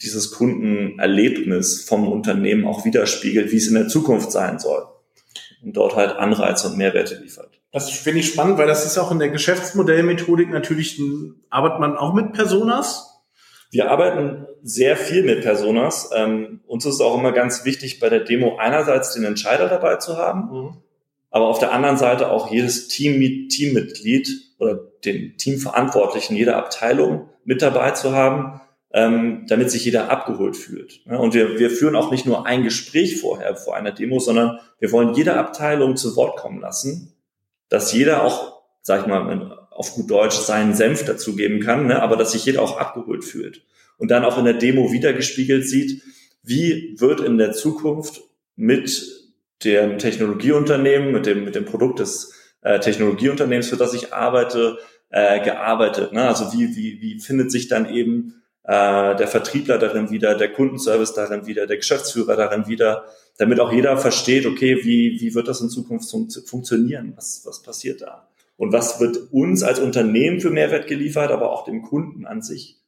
dieses 0.00 0.30
Kundenerlebnis 0.30 1.84
vom 1.84 2.08
Unternehmen 2.08 2.66
auch 2.66 2.86
widerspiegelt, 2.86 3.52
wie 3.52 3.56
es 3.56 3.68
in 3.68 3.75
der 3.75 3.88
Zukunft 3.88 4.32
sein 4.32 4.58
soll 4.58 4.86
und 5.66 5.76
dort 5.76 5.96
halt 5.96 6.16
Anreize 6.16 6.68
und 6.68 6.78
Mehrwerte 6.78 7.16
liefert. 7.16 7.61
Das 7.73 7.90
finde 7.90 8.20
ich 8.20 8.28
spannend, 8.28 8.56
weil 8.56 8.68
das 8.68 8.87
ist 8.87 8.96
auch 8.99 9.11
in 9.11 9.18
der 9.18 9.30
Geschäftsmodellmethodik 9.30 10.49
natürlich, 10.49 11.00
arbeitet 11.50 11.80
man 11.80 11.96
auch 11.96 12.14
mit 12.14 12.32
Personas? 12.32 13.25
Wir 13.73 13.90
arbeiten 13.90 14.46
sehr 14.62 14.96
viel 14.96 15.25
mit 15.25 15.42
Personas. 15.42 16.11
Ähm, 16.14 16.61
uns 16.68 16.87
ist 16.87 17.00
auch 17.00 17.18
immer 17.18 17.32
ganz 17.32 17.64
wichtig, 17.64 17.99
bei 17.99 18.08
der 18.08 18.20
Demo 18.20 18.58
einerseits 18.58 19.12
den 19.14 19.25
Entscheider 19.25 19.68
dabei 19.68 19.96
zu 19.96 20.16
haben, 20.16 20.40
mhm. 20.52 20.76
aber 21.32 21.49
auf 21.49 21.58
der 21.58 21.73
anderen 21.73 21.96
Seite 21.96 22.30
auch 22.30 22.52
jedes 22.52 22.87
Team, 22.87 23.49
Teammitglied 23.49 24.28
oder 24.61 24.78
den 25.04 25.37
Teamverantwortlichen 25.37 26.37
jeder 26.37 26.56
Abteilung 26.56 27.28
mit 27.44 27.61
dabei 27.61 27.90
zu 27.90 28.12
haben, 28.12 28.61
ähm, 28.96 29.44
damit 29.46 29.70
sich 29.70 29.84
jeder 29.84 30.10
abgeholt 30.10 30.56
fühlt. 30.56 31.04
Und 31.04 31.34
wir, 31.34 31.58
wir 31.58 31.70
führen 31.70 31.94
auch 31.94 32.10
nicht 32.10 32.24
nur 32.24 32.46
ein 32.46 32.64
Gespräch 32.64 33.21
vorher 33.21 33.54
vor 33.54 33.76
einer 33.76 33.92
Demo, 33.92 34.18
sondern 34.21 34.58
wir 34.80 34.90
wollen 34.90 35.12
jede 35.12 35.34
Abteilung 35.34 35.97
zu 35.97 36.16
Wort 36.16 36.38
kommen 36.38 36.62
lassen, 36.62 37.12
dass 37.68 37.92
jeder 37.92 38.25
auch, 38.25 38.62
sag 38.80 39.02
ich 39.02 39.06
mal, 39.06 39.58
auf 39.71 39.92
gut 39.92 40.10
Deutsch 40.10 40.36
seinen 40.36 40.73
Senf 40.73 41.04
dazugeben 41.04 41.60
kann, 41.60 41.88
ne, 41.88 42.00
aber 42.00 42.16
dass 42.16 42.32
sich 42.32 42.47
jeder 42.47 42.62
auch 42.62 42.78
abgeholt 42.78 43.23
fühlt 43.23 43.66
und 43.99 44.10
dann 44.10 44.25
auch 44.25 44.38
in 44.38 44.47
der 44.47 44.54
Demo 44.54 44.90
wiedergespiegelt 44.90 45.68
sieht, 45.68 46.02
wie 46.42 46.97
wird 46.99 47.21
in 47.21 47.36
der 47.36 47.52
Zukunft 47.52 48.23
mit 48.54 49.26
dem 49.62 49.99
Technologieunternehmen, 49.99 51.12
mit 51.12 51.26
dem, 51.26 51.44
mit 51.44 51.54
dem 51.54 51.66
Produkt 51.66 51.99
des 51.99 52.32
äh, 52.62 52.80
Technologieunternehmens, 52.80 53.68
für 53.68 53.76
das 53.76 53.92
ich 53.92 54.14
arbeite, 54.14 54.78
äh, 55.10 55.44
gearbeitet. 55.44 56.14
Ne? 56.14 56.26
Also 56.26 56.58
wie, 56.58 56.75
wie, 56.75 57.02
wie 57.02 57.21
findet 57.21 57.52
sich 57.52 57.68
dann 57.68 57.92
eben 57.94 58.42
äh, 58.66 59.14
der 59.16 59.28
Vertriebler 59.28 59.78
darin 59.78 60.10
wieder, 60.10 60.34
der 60.34 60.52
Kundenservice 60.52 61.14
darin 61.14 61.46
wieder, 61.46 61.66
der 61.66 61.76
Geschäftsführer 61.76 62.36
darin 62.36 62.66
wieder, 62.66 63.04
damit 63.38 63.60
auch 63.60 63.72
jeder 63.72 63.96
versteht, 63.96 64.46
okay, 64.46 64.78
wie, 64.82 65.20
wie 65.20 65.34
wird 65.34 65.46
das 65.46 65.60
in 65.60 65.68
Zukunft 65.68 66.10
fun 66.10 66.28
funktionieren? 66.30 67.12
Was, 67.16 67.42
was 67.44 67.62
passiert 67.62 68.02
da? 68.02 68.28
Und 68.56 68.72
was 68.72 68.98
wird 69.00 69.18
uns 69.32 69.62
als 69.62 69.78
Unternehmen 69.78 70.40
für 70.40 70.50
Mehrwert 70.50 70.86
geliefert, 70.86 71.30
aber 71.30 71.52
auch 71.52 71.64
dem 71.64 71.82
Kunden 71.82 72.26
an 72.26 72.42
sich? 72.42 72.78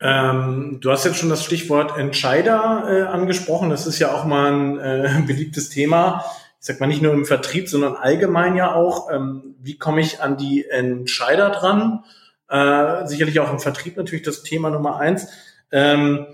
Ähm, 0.00 0.78
du 0.80 0.90
hast 0.90 1.04
jetzt 1.04 1.18
schon 1.18 1.28
das 1.28 1.44
Stichwort 1.44 1.96
Entscheider 1.96 2.84
äh, 2.88 3.02
angesprochen. 3.02 3.70
Das 3.70 3.86
ist 3.86 3.98
ja 3.98 4.12
auch 4.12 4.24
mal 4.24 4.52
ein 4.52 4.78
äh, 4.78 5.22
beliebtes 5.26 5.68
Thema. 5.68 6.24
Ich 6.58 6.66
sag 6.66 6.80
mal 6.80 6.88
nicht 6.88 7.02
nur 7.02 7.12
im 7.14 7.24
Vertrieb, 7.24 7.68
sondern 7.68 7.94
allgemein 7.94 8.56
ja 8.56 8.74
auch. 8.74 9.10
Ähm, 9.10 9.54
wie 9.60 9.78
komme 9.78 10.00
ich 10.00 10.20
an 10.20 10.36
die 10.36 10.66
Entscheider 10.68 11.50
dran? 11.50 12.04
Äh, 12.50 13.06
sicherlich 13.06 13.38
auch 13.40 13.50
im 13.50 13.60
Vertrieb 13.60 13.96
natürlich 13.96 14.24
das 14.24 14.42
Thema 14.42 14.70
Nummer 14.70 14.98
eins. 14.98 15.28
Ähm, 15.70 16.26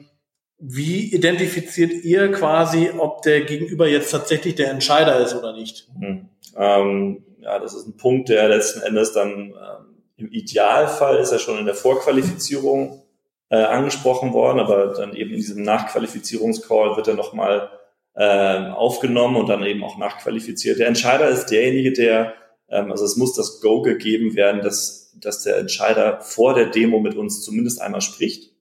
wie 0.59 1.13
identifiziert 1.13 1.93
ihr 1.93 2.33
quasi, 2.33 2.91
ob 2.97 3.23
der 3.23 3.43
Gegenüber 3.43 3.87
jetzt 3.87 4.11
tatsächlich 4.11 4.55
der 4.55 4.71
Entscheider 4.71 5.21
ist 5.21 5.35
oder 5.35 5.53
nicht? 5.53 5.89
Mhm. 5.99 6.31
Ähm, 6.57 7.25
ja, 7.41 7.59
das 7.59 7.75
ist 7.75 7.87
ein 7.87 7.97
Punkt, 7.99 8.31
der 8.31 8.49
letzten 8.49 8.81
Endes 8.81 9.13
dann 9.13 9.51
ähm, 9.51 9.97
im 10.17 10.33
Idealfall 10.33 11.19
ist 11.19 11.33
er 11.33 11.39
schon 11.39 11.59
in 11.59 11.67
der 11.67 11.75
Vorqualifizierung 11.75 13.03
äh, 13.51 13.57
angesprochen 13.57 14.33
worden, 14.33 14.59
aber 14.59 14.95
dann 14.95 15.15
eben 15.15 15.31
in 15.31 15.37
diesem 15.37 15.63
Nachqualifizierungscall 15.63 16.97
wird 16.97 17.09
er 17.09 17.15
nochmal 17.15 17.71
äh, 18.15 18.71
aufgenommen 18.71 19.37
und 19.37 19.49
dann 19.49 19.63
eben 19.63 19.85
auch 19.85 19.99
nachqualifiziert. 19.99 20.79
Der 20.79 20.89
Entscheider 20.89 21.29
ist 21.29 21.47
derjenige, 21.47 21.93
der, 21.93 22.33
also 22.69 23.05
es 23.05 23.17
muss 23.17 23.35
das 23.35 23.61
Go 23.61 23.83
gegeben 23.83 24.35
werden, 24.35 24.63
dass 24.63 25.07
dass 25.21 25.43
der 25.43 25.59
Entscheider 25.59 26.21
vor 26.21 26.55
der 26.55 26.67
Demo 26.67 27.01
mit 27.01 27.17
uns 27.17 27.43
zumindest 27.43 27.81
einmal 27.81 28.01
spricht, 28.01 28.53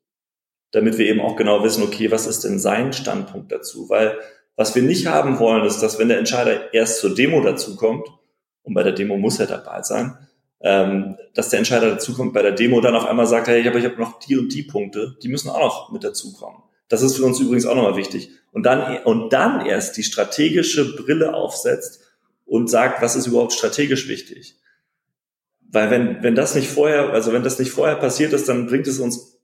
damit 0.71 0.97
wir 0.97 1.07
eben 1.07 1.21
auch 1.21 1.35
genau 1.35 1.63
wissen, 1.63 1.83
okay, 1.83 2.11
was 2.11 2.27
ist 2.27 2.43
denn 2.43 2.59
sein 2.59 2.93
Standpunkt 2.93 3.51
dazu? 3.51 3.89
Weil 3.89 4.17
was 4.55 4.73
wir 4.75 4.83
nicht 4.83 5.07
haben 5.07 5.39
wollen, 5.39 5.65
ist, 5.65 5.81
dass 5.81 5.99
wenn 5.99 6.07
der 6.07 6.17
Entscheider 6.17 6.73
erst 6.73 6.99
zur 6.99 7.13
Demo 7.13 7.41
dazukommt, 7.41 8.07
und 8.63 8.73
bei 8.73 8.83
der 8.83 8.93
Demo 8.93 9.17
muss 9.17 9.39
er 9.39 9.47
dabei 9.47 9.83
sein, 9.83 10.17
ähm, 10.61 11.17
dass 11.33 11.49
der 11.49 11.59
Entscheider 11.59 11.91
dazukommt 11.91 12.33
bei 12.33 12.41
der 12.41 12.53
Demo 12.53 12.81
dann 12.81 12.95
auf 12.95 13.05
einmal 13.05 13.27
sagt, 13.27 13.47
hey, 13.47 13.67
aber 13.67 13.77
ich 13.77 13.85
habe 13.85 13.99
noch 13.99 14.19
die 14.19 14.37
und 14.37 14.53
die 14.53 14.63
Punkte, 14.63 15.17
die 15.21 15.27
müssen 15.27 15.49
auch 15.49 15.59
noch 15.59 15.91
mit 15.91 16.03
dazukommen. 16.03 16.63
Das 16.87 17.01
ist 17.01 17.17
für 17.17 17.25
uns 17.25 17.39
übrigens 17.39 17.65
auch 17.65 17.75
nochmal 17.75 17.97
wichtig. 17.97 18.29
Und 18.51 18.63
dann, 18.63 19.03
und 19.03 19.33
dann 19.33 19.65
erst 19.65 19.97
die 19.97 20.03
strategische 20.03 20.95
Brille 20.95 21.33
aufsetzt 21.33 22.04
und 22.45 22.69
sagt, 22.69 23.01
was 23.01 23.15
ist 23.15 23.27
überhaupt 23.27 23.53
strategisch 23.53 24.07
wichtig. 24.07 24.57
Weil 25.67 25.89
wenn, 25.89 26.23
wenn 26.23 26.35
das 26.35 26.55
nicht 26.55 26.69
vorher, 26.69 27.09
also 27.09 27.33
wenn 27.33 27.43
das 27.43 27.59
nicht 27.59 27.71
vorher 27.71 27.95
passiert 27.95 28.33
ist, 28.33 28.47
dann 28.47 28.67
bringt 28.67 28.87
es 28.87 28.99
uns, 28.99 29.39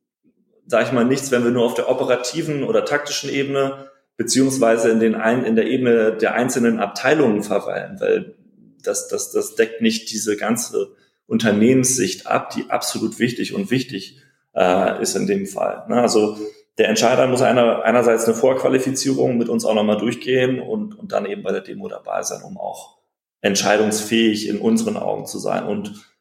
sage 0.67 0.85
ich 0.85 0.91
mal, 0.91 1.03
nichts, 1.03 1.31
wenn 1.31 1.43
wir 1.43 1.51
nur 1.51 1.65
auf 1.65 1.73
der 1.73 1.89
operativen 1.89 2.63
oder 2.63 2.85
taktischen 2.85 3.29
Ebene 3.29 3.89
beziehungsweise 4.17 4.89
in, 4.89 4.99
den 4.99 5.15
ein, 5.15 5.43
in 5.43 5.55
der 5.55 5.65
Ebene 5.65 6.15
der 6.15 6.35
einzelnen 6.35 6.79
Abteilungen 6.79 7.43
verweilen, 7.43 7.99
weil 7.99 8.35
das, 8.83 9.07
das, 9.07 9.31
das 9.31 9.55
deckt 9.55 9.81
nicht 9.81 10.11
diese 10.11 10.37
ganze 10.37 10.95
Unternehmenssicht 11.25 12.27
ab, 12.27 12.51
die 12.51 12.69
absolut 12.69 13.19
wichtig 13.19 13.53
und 13.53 13.71
wichtig 13.71 14.21
äh, 14.53 15.01
ist 15.01 15.15
in 15.15 15.27
dem 15.27 15.47
Fall. 15.47 15.85
Ne? 15.89 16.01
Also 16.01 16.37
der 16.81 16.89
Entscheider 16.89 17.27
muss 17.27 17.43
einer, 17.43 17.83
einerseits 17.83 18.25
eine 18.25 18.33
Vorqualifizierung 18.33 19.37
mit 19.37 19.49
uns 19.49 19.65
auch 19.65 19.75
nochmal 19.75 19.97
durchgehen 19.97 20.59
und, 20.59 20.97
und 20.97 21.11
dann 21.11 21.27
eben 21.27 21.43
bei 21.43 21.51
der 21.51 21.61
Demo 21.61 21.87
dabei 21.87 22.23
sein, 22.23 22.41
um 22.41 22.57
auch 22.57 22.97
entscheidungsfähig 23.41 24.49
in 24.49 24.57
unseren 24.57 24.97
Augen 24.97 25.27
zu 25.27 25.37
sein. 25.37 25.67
Und 25.67 26.11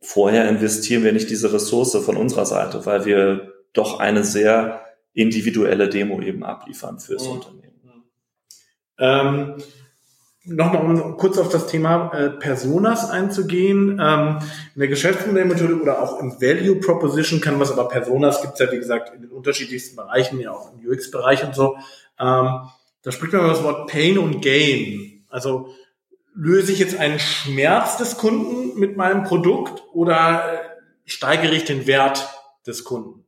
vorher 0.00 0.48
investieren 0.48 1.02
wir 1.02 1.12
nicht 1.12 1.28
diese 1.28 1.52
Ressource 1.52 1.96
von 1.96 2.16
unserer 2.16 2.46
Seite, 2.46 2.86
weil 2.86 3.04
wir 3.04 3.52
doch 3.72 3.98
eine 3.98 4.22
sehr 4.22 4.84
individuelle 5.12 5.88
Demo 5.88 6.20
eben 6.20 6.44
abliefern 6.44 7.00
fürs 7.00 7.24
mhm. 7.24 7.32
Unternehmen. 7.32 8.04
Ähm, 9.00 9.56
Nochmal, 10.48 11.00
um 11.00 11.16
kurz 11.16 11.38
auf 11.38 11.48
das 11.48 11.66
Thema 11.66 12.12
äh, 12.12 12.30
Personas 12.30 13.10
einzugehen. 13.10 14.00
Ähm, 14.00 14.38
in 14.74 14.78
der 14.78 14.86
Geschäftsmodellmethode 14.86 15.80
oder 15.80 16.00
auch 16.00 16.20
im 16.20 16.40
Value 16.40 16.76
Proposition 16.76 17.40
kann 17.40 17.58
was, 17.58 17.72
aber 17.72 17.88
Personas 17.88 18.40
gibt 18.42 18.54
es 18.54 18.60
ja, 18.60 18.70
wie 18.70 18.78
gesagt, 18.78 19.12
in 19.12 19.22
den 19.22 19.30
unterschiedlichsten 19.32 19.96
Bereichen, 19.96 20.38
ja 20.38 20.52
auch 20.52 20.70
im 20.72 20.88
UX-Bereich 20.88 21.44
und 21.44 21.56
so. 21.56 21.76
Ähm, 22.20 22.60
da 23.02 23.12
spricht 23.12 23.32
man 23.32 23.42
über 23.42 23.52
das 23.52 23.64
Wort 23.64 23.90
Pain 23.90 24.18
und 24.18 24.40
Gain. 24.40 25.24
Also 25.28 25.74
löse 26.32 26.70
ich 26.70 26.78
jetzt 26.78 26.96
einen 26.96 27.18
Schmerz 27.18 27.96
des 27.96 28.16
Kunden 28.16 28.78
mit 28.78 28.96
meinem 28.96 29.24
Produkt 29.24 29.82
oder 29.92 30.44
äh, 30.52 30.58
steigere 31.06 31.54
ich 31.54 31.64
den 31.64 31.88
Wert 31.88 32.28
des 32.66 32.84
Kunden? 32.84 33.25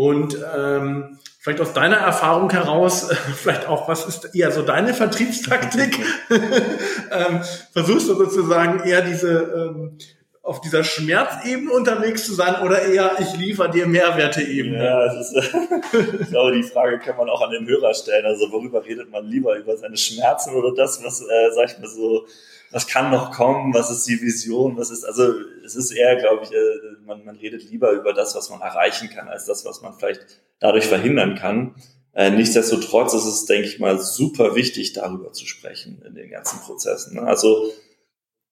Und 0.00 0.34
ähm, 0.56 1.18
vielleicht 1.40 1.60
aus 1.60 1.74
deiner 1.74 1.98
Erfahrung 1.98 2.48
heraus, 2.48 3.10
vielleicht 3.36 3.68
auch, 3.68 3.86
was 3.86 4.06
ist 4.06 4.34
eher 4.34 4.50
so 4.50 4.62
deine 4.62 4.94
Vertriebstaktik? 4.94 5.98
ähm, 6.30 7.42
versuchst 7.74 8.08
du 8.08 8.14
sozusagen 8.14 8.82
eher 8.88 9.02
diese 9.02 9.30
ähm, 9.30 9.98
auf 10.42 10.62
dieser 10.62 10.84
Schmerzebene 10.84 11.70
unterwegs 11.70 12.24
zu 12.24 12.32
sein 12.32 12.62
oder 12.62 12.80
eher 12.80 13.18
ich 13.18 13.36
liefere 13.36 13.70
dir 13.70 13.86
Mehrwerte-Ebene? 13.86 14.82
Ja, 14.82 15.04
das 15.04 15.36
ist, 15.36 15.54
ich 16.22 16.30
glaube, 16.30 16.52
die 16.52 16.62
Frage 16.62 16.98
kann 16.98 17.18
man 17.18 17.28
auch 17.28 17.42
an 17.42 17.50
den 17.50 17.66
Hörer 17.68 17.92
stellen. 17.92 18.24
Also 18.24 18.50
worüber 18.50 18.82
redet 18.82 19.10
man 19.10 19.26
lieber? 19.26 19.54
Über 19.58 19.76
seine 19.76 19.98
Schmerzen 19.98 20.54
oder 20.54 20.74
das, 20.74 21.04
was, 21.04 21.20
äh, 21.20 21.50
sag 21.54 21.72
ich 21.72 21.78
mal 21.78 21.88
so, 21.88 22.24
was 22.70 22.86
kann 22.86 23.10
noch 23.10 23.32
kommen? 23.32 23.74
Was 23.74 23.90
ist 23.90 24.06
die 24.06 24.20
Vision? 24.20 24.76
Was 24.76 24.90
ist, 24.90 25.04
also 25.04 25.32
es 25.64 25.74
ist 25.74 25.90
eher, 25.90 26.16
glaube 26.16 26.44
ich, 26.44 26.52
äh, 26.52 27.04
man, 27.04 27.24
man 27.24 27.36
redet 27.36 27.68
lieber 27.68 27.90
über 27.92 28.12
das, 28.12 28.34
was 28.34 28.50
man 28.50 28.60
erreichen 28.60 29.10
kann, 29.10 29.28
als 29.28 29.44
das, 29.44 29.64
was 29.64 29.82
man 29.82 29.94
vielleicht 29.94 30.24
dadurch 30.60 30.86
verhindern 30.86 31.34
kann. 31.34 31.74
Äh, 32.12 32.30
nichtsdestotrotz 32.30 33.14
ist 33.14 33.26
es, 33.26 33.44
denke 33.46 33.68
ich 33.68 33.78
mal, 33.78 33.98
super 33.98 34.54
wichtig, 34.54 34.92
darüber 34.92 35.32
zu 35.32 35.46
sprechen 35.46 36.02
in 36.06 36.14
den 36.14 36.30
ganzen 36.30 36.60
Prozessen. 36.60 37.16
Ne? 37.16 37.22
Also 37.22 37.72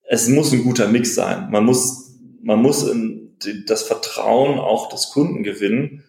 es 0.05 0.29
muss 0.29 0.53
ein 0.53 0.65
guter 0.65 0.89
Mix 0.89 1.15
sein. 1.15 1.51
Man 1.51 1.65
muss, 1.65 2.17
man 2.43 2.61
muss 2.63 2.89
in 2.89 3.37
das 3.67 3.83
Vertrauen 3.83 4.59
auch 4.59 4.89
des 4.89 5.11
Kunden 5.11 5.43
gewinnen, 5.43 6.05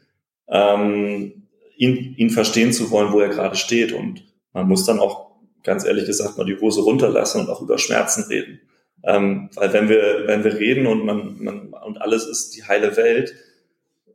ähm, 0.48 1.48
ihn, 1.78 2.16
ihn 2.16 2.30
verstehen 2.30 2.74
zu 2.74 2.92
wollen, 2.92 3.12
wo 3.12 3.20
er 3.20 3.30
gerade 3.30 3.56
steht. 3.56 3.94
Und 3.94 4.24
man 4.54 4.68
muss 4.68 4.86
dann 4.86 5.00
auch, 5.00 5.29
ganz 5.64 5.86
ehrlich 5.86 6.06
gesagt, 6.06 6.38
mal 6.38 6.46
die 6.46 6.60
Hose 6.60 6.82
runterlassen 6.82 7.42
und 7.42 7.50
auch 7.50 7.62
über 7.62 7.78
Schmerzen 7.78 8.24
reden. 8.24 8.62
Ähm, 9.04 9.50
weil 9.56 9.72
wenn 9.74 9.90
wir, 9.90 10.24
wenn 10.26 10.44
wir 10.44 10.56
reden 10.56 10.88
und 10.88 11.06
man, 11.06 11.42
man 11.42 11.74
und 11.74 12.02
alles 12.02 12.26
ist 12.26 12.56
die 12.56 12.64
heile 12.64 12.98
Welt, 12.98 13.34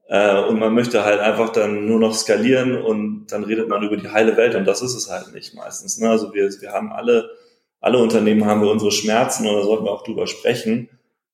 äh, 0.09 0.38
und 0.38 0.59
man 0.59 0.74
möchte 0.74 1.04
halt 1.04 1.20
einfach 1.20 1.50
dann 1.50 1.87
nur 1.87 1.98
noch 1.98 2.14
skalieren 2.14 2.76
und 2.80 3.26
dann 3.28 3.44
redet 3.44 3.68
man 3.68 3.83
über 3.83 3.96
die 3.96 4.11
heile 4.11 4.37
Welt 4.37 4.54
und 4.54 4.66
das 4.66 4.83
ist 4.83 4.94
es 4.94 5.11
halt 5.11 5.33
nicht 5.33 5.54
meistens. 5.54 5.98
Ne? 5.98 6.11
Also 6.11 6.35
wir, 6.35 6.50
wir 6.61 6.72
haben 6.72 6.92
alle, 6.92 7.30
alle 7.80 7.98
Unternehmen 7.98 8.44
haben 8.44 8.61
wir 8.61 8.70
unsere 8.70 8.92
Schmerzen 8.92 9.46
und 9.46 9.57
da 9.57 9.62
sollten 9.62 9.85
wir 9.85 9.92
auch 9.92 10.04
drüber 10.04 10.26
sprechen. 10.26 10.90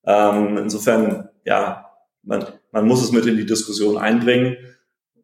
Ähm, 0.07 0.57
insofern, 0.57 1.29
ja, 1.45 1.91
man, 2.23 2.47
man 2.71 2.87
muss 2.87 3.03
es 3.03 3.13
mit 3.13 3.27
in 3.27 3.37
die 3.37 3.47
Diskussion 3.47 3.99
einbringen. 3.99 4.57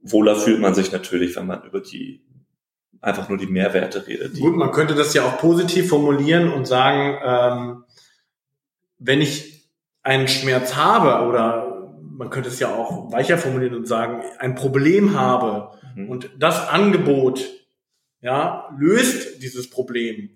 Wohler 0.03 0.37
fühlt 0.37 0.61
man 0.61 0.75
sich 0.75 0.91
natürlich, 0.91 1.37
wenn 1.37 1.47
man 1.47 1.63
über 1.63 1.81
die 1.81 2.26
einfach 3.07 3.29
nur 3.29 3.39
die 3.39 3.47
Mehrwerte 3.47 4.05
redet. 4.07 4.39
Gut, 4.41 4.57
man 4.57 4.73
könnte 4.73 4.97
das 4.97 5.15
ja 5.15 5.25
auch 5.25 5.39
positiv 5.39 5.89
formulieren 5.89 6.53
und 6.53 6.67
sagen, 6.67 7.17
ähm, 7.25 7.85
wenn 8.99 9.21
ich 9.21 9.71
einen 10.03 10.27
Schmerz 10.27 10.75
habe 10.75 11.25
oder 11.27 11.93
man 12.03 12.31
könnte 12.31 12.49
es 12.49 12.59
ja 12.59 12.75
auch 12.75 13.13
weicher 13.13 13.39
formulieren 13.39 13.77
und 13.77 13.87
sagen, 13.87 14.23
ein 14.41 14.57
Problem 14.57 15.17
habe 15.17 15.71
mhm. 15.95 16.09
und 16.09 16.31
das 16.37 16.69
Angebot 16.69 17.45
ja, 18.23 18.75
löst 18.77 19.41
dieses 19.41 19.71
Problem, 19.71 20.31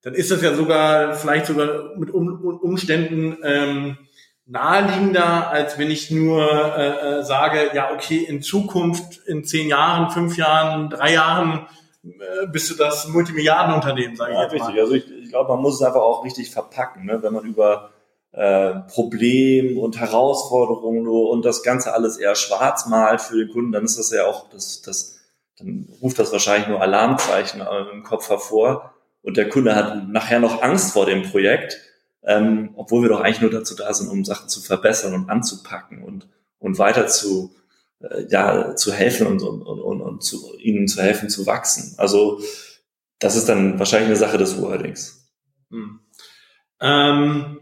dann 0.00 0.14
ist 0.14 0.30
das 0.30 0.40
ja 0.40 0.54
sogar 0.54 1.14
vielleicht 1.14 1.44
sogar 1.44 1.94
mit 1.98 2.10
um, 2.10 2.42
Umständen 2.42 3.36
ähm, 3.42 3.98
naheliegender, 4.46 5.50
als 5.50 5.78
wenn 5.78 5.90
ich 5.90 6.10
nur 6.10 6.74
äh, 6.76 7.18
äh, 7.18 7.22
sage, 7.22 7.70
ja, 7.74 7.92
okay, 7.92 8.18
in 8.18 8.40
Zukunft, 8.40 9.20
in 9.26 9.44
zehn 9.44 9.68
Jahren, 9.68 10.10
fünf 10.10 10.38
Jahren, 10.38 10.88
drei 10.88 11.12
Jahren 11.12 11.66
bist 12.52 12.70
du 12.70 12.74
das 12.74 13.08
Multimilliardenunternehmen, 13.08 14.16
sage 14.16 14.34
ja, 14.34 14.46
ich 14.46 14.52
jetzt 14.52 14.62
richtig. 14.62 14.80
Also 14.80 14.94
ich, 14.94 15.10
ich 15.10 15.30
glaube, 15.30 15.52
man 15.52 15.62
muss 15.62 15.76
es 15.76 15.82
einfach 15.82 16.02
auch 16.02 16.24
richtig 16.24 16.50
verpacken, 16.50 17.06
ne? 17.06 17.22
wenn 17.22 17.32
man 17.32 17.44
über 17.44 17.90
äh, 18.32 18.74
Problem 18.92 19.78
und 19.78 19.98
Herausforderungen 19.98 21.06
und 21.06 21.44
das 21.44 21.62
Ganze 21.62 21.94
alles 21.94 22.18
eher 22.18 22.34
schwarz 22.34 22.86
malt 22.86 23.20
für 23.20 23.38
den 23.38 23.48
Kunden, 23.48 23.72
dann 23.72 23.84
ist 23.84 23.98
das 23.98 24.10
ja 24.10 24.26
auch, 24.26 24.50
das, 24.50 24.82
das, 24.82 25.18
dann 25.58 25.88
ruft 26.02 26.18
das 26.18 26.32
wahrscheinlich 26.32 26.68
nur 26.68 26.82
Alarmzeichen 26.82 27.62
im 27.92 28.02
Kopf 28.02 28.28
hervor 28.28 28.94
und 29.22 29.36
der 29.36 29.48
Kunde 29.48 29.74
hat 29.74 30.08
nachher 30.08 30.40
noch 30.40 30.62
Angst 30.62 30.92
vor 30.92 31.06
dem 31.06 31.22
Projekt, 31.22 31.78
ähm, 32.22 32.70
obwohl 32.76 33.02
wir 33.02 33.08
doch 33.08 33.20
eigentlich 33.20 33.40
nur 33.40 33.50
dazu 33.50 33.74
da 33.74 33.92
sind, 33.94 34.10
um 34.10 34.24
Sachen 34.24 34.48
zu 34.48 34.60
verbessern 34.60 35.14
und 35.14 35.30
anzupacken 35.30 36.02
und, 36.02 36.28
und 36.58 36.78
weiter 36.78 37.06
zu, 37.06 37.54
äh, 37.54 37.63
ja, 38.28 38.76
zu 38.76 38.92
helfen 38.92 39.26
und, 39.26 39.42
und, 39.42 39.62
und, 39.62 40.00
und 40.00 40.22
zu, 40.22 40.56
ihnen 40.58 40.88
zu 40.88 41.02
helfen 41.02 41.28
zu 41.28 41.46
wachsen. 41.46 41.94
Also 41.98 42.40
das 43.18 43.36
ist 43.36 43.48
dann 43.48 43.78
wahrscheinlich 43.78 44.08
eine 44.08 44.16
Sache 44.16 44.38
des 44.38 44.60
Wordings. 44.60 45.30
Hm. 45.70 46.00
Ähm, 46.80 47.60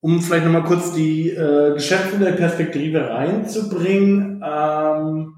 um 0.00 0.20
vielleicht 0.20 0.44
nochmal 0.44 0.64
kurz 0.64 0.92
die 0.92 1.30
äh, 1.30 1.74
Geschäftsmodellperspektive 1.74 3.08
reinzubringen. 3.08 4.42
Ähm, 4.44 5.36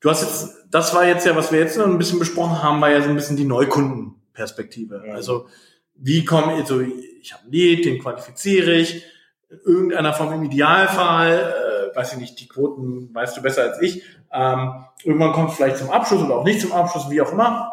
du 0.00 0.10
hast 0.10 0.22
jetzt, 0.22 0.66
das 0.70 0.94
war 0.94 1.06
jetzt 1.06 1.26
ja, 1.26 1.34
was 1.34 1.50
wir 1.50 1.58
jetzt 1.58 1.76
noch 1.76 1.86
ein 1.86 1.98
bisschen 1.98 2.20
besprochen 2.20 2.62
haben, 2.62 2.80
war 2.80 2.90
ja 2.90 3.02
so 3.02 3.08
ein 3.08 3.16
bisschen 3.16 3.36
die 3.36 3.44
Neukundenperspektive. 3.44 5.02
Ja. 5.06 5.14
Also 5.14 5.48
wie 5.96 6.24
komme 6.24 6.60
ich, 6.60 6.66
so 6.66 6.80
ich 6.80 7.32
habe 7.32 7.44
ein 7.46 7.50
Lied, 7.50 7.84
den 7.84 7.98
qualifiziere 7.98 8.74
ich, 8.74 9.04
in 9.50 9.58
irgendeiner 9.64 10.12
Form 10.12 10.32
im 10.32 10.44
Idealfall, 10.44 11.32
äh, 11.32 11.63
weiß 11.94 12.14
ich 12.14 12.18
nicht, 12.18 12.40
die 12.40 12.48
Quoten 12.48 13.14
weißt 13.14 13.36
du 13.36 13.42
besser 13.42 13.62
als 13.62 13.82
ich. 13.82 14.02
Ähm, 14.32 14.84
irgendwann 15.02 15.32
kommt 15.32 15.50
es 15.50 15.56
vielleicht 15.56 15.78
zum 15.78 15.90
Abschluss 15.90 16.22
oder 16.22 16.36
auch 16.36 16.44
nicht 16.44 16.60
zum 16.60 16.72
Abschluss, 16.72 17.10
wie 17.10 17.20
auch 17.20 17.32
immer. 17.32 17.72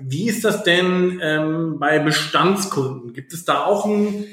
Wie 0.00 0.28
ist 0.28 0.44
das 0.44 0.62
denn 0.62 1.20
ähm, 1.22 1.78
bei 1.78 1.98
Bestandskunden? 1.98 3.14
Gibt 3.14 3.32
es 3.32 3.44
da 3.44 3.64
auch 3.64 3.84
ein 3.84 4.26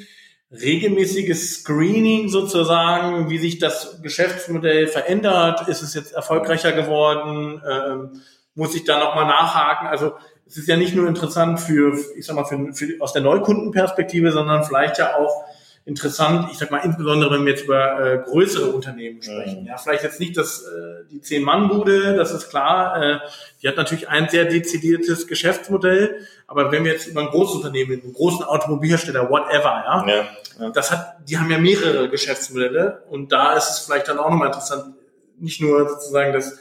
regelmäßiges 0.51 1.61
Screening 1.61 2.29
sozusagen, 2.29 3.29
wie 3.29 3.37
sich 3.37 3.59
das 3.59 4.01
Geschäftsmodell 4.01 4.87
verändert, 4.87 5.67
ist 5.67 5.81
es 5.81 5.93
jetzt 5.93 6.13
erfolgreicher 6.13 6.71
geworden, 6.71 7.61
ähm, 7.69 8.21
muss 8.53 8.75
ich 8.75 8.85
da 8.85 8.99
nochmal 8.99 9.25
nachhaken. 9.25 9.87
Also 9.87 10.13
es 10.47 10.57
ist 10.57 10.67
ja 10.67 10.77
nicht 10.77 10.95
nur 10.95 11.07
interessant 11.07 11.59
für, 11.59 11.97
ich 12.15 12.25
sag 12.25 12.35
mal, 12.35 12.45
für, 12.45 12.73
für, 12.73 13.01
aus 13.01 13.13
der 13.13 13.23
Neukundenperspektive, 13.23 14.31
sondern 14.31 14.63
vielleicht 14.63 14.97
ja 14.97 15.17
auch 15.17 15.43
interessant, 15.85 16.49
ich 16.51 16.57
sag 16.57 16.71
mal, 16.71 16.79
insbesondere 16.79 17.31
wenn 17.31 17.45
wir 17.45 17.51
jetzt 17.51 17.65
über 17.65 17.99
äh, 17.99 18.17
größere 18.17 18.71
Unternehmen 18.71 19.21
sprechen. 19.21 19.61
Mhm. 19.61 19.67
Ja, 19.67 19.77
vielleicht 19.77 20.03
jetzt 20.03 20.19
nicht 20.19 20.35
das, 20.35 20.63
äh, 20.63 21.05
die 21.11 21.21
Zehn-Mann-Bude, 21.21 22.15
das 22.15 22.31
ist 22.31 22.49
klar. 22.49 23.01
Äh, 23.01 23.19
die 23.61 23.67
hat 23.67 23.77
natürlich 23.77 24.09
ein 24.09 24.27
sehr 24.27 24.45
dezidiertes 24.45 25.27
Geschäftsmodell, 25.27 26.25
aber 26.47 26.71
wenn 26.71 26.83
wir 26.83 26.93
jetzt 26.93 27.07
über 27.07 27.21
ein 27.21 27.27
großes 27.27 27.57
Unternehmen, 27.57 28.01
einen 28.01 28.13
großen 28.13 28.43
Automobilhersteller, 28.43 29.29
whatever, 29.29 29.83
ja, 29.85 30.07
ja, 30.07 30.27
ja, 30.59 30.69
das 30.71 30.91
hat, 30.91 31.17
die 31.29 31.37
haben 31.37 31.51
ja 31.51 31.59
mehrere 31.59 32.09
Geschäftsmodelle 32.09 33.03
und 33.09 33.31
da 33.31 33.53
ist 33.53 33.69
es 33.69 33.79
vielleicht 33.79 34.07
dann 34.07 34.17
auch 34.17 34.31
nochmal 34.31 34.47
interessant, 34.47 34.95
nicht 35.37 35.61
nur 35.61 35.87
sozusagen 35.87 36.33
das 36.33 36.57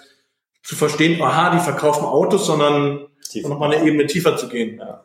zu 0.63 0.77
verstehen, 0.77 1.21
aha, 1.23 1.51
die 1.51 1.61
verkaufen 1.61 2.05
Autos, 2.05 2.47
sondern 2.47 3.07
nochmal 3.43 3.73
eine 3.73 3.87
Ebene 3.87 4.07
tiefer 4.07 4.37
zu 4.37 4.49
gehen. 4.49 4.79
Ja. 4.79 5.05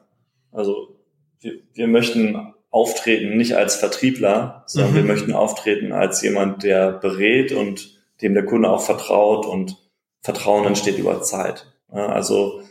Also 0.51 0.99
wir, 1.39 1.59
wir 1.73 1.87
möchten 1.87 2.53
auftreten 2.71 3.37
nicht 3.37 3.55
als 3.55 3.75
Vertriebler, 3.75 4.63
sondern 4.67 4.91
mhm. 4.91 4.95
wir 4.97 5.03
möchten 5.03 5.33
auftreten 5.33 5.91
als 5.91 6.21
jemand, 6.21 6.63
der 6.63 6.91
berät 6.91 7.51
und 7.51 7.99
dem 8.21 8.33
der 8.33 8.45
Kunde 8.45 8.69
auch 8.69 8.81
vertraut 8.81 9.45
und 9.45 9.77
Vertrauen 10.21 10.65
entsteht 10.65 10.97
über 10.97 11.21
Zeit. 11.21 11.65
Also 11.89 12.61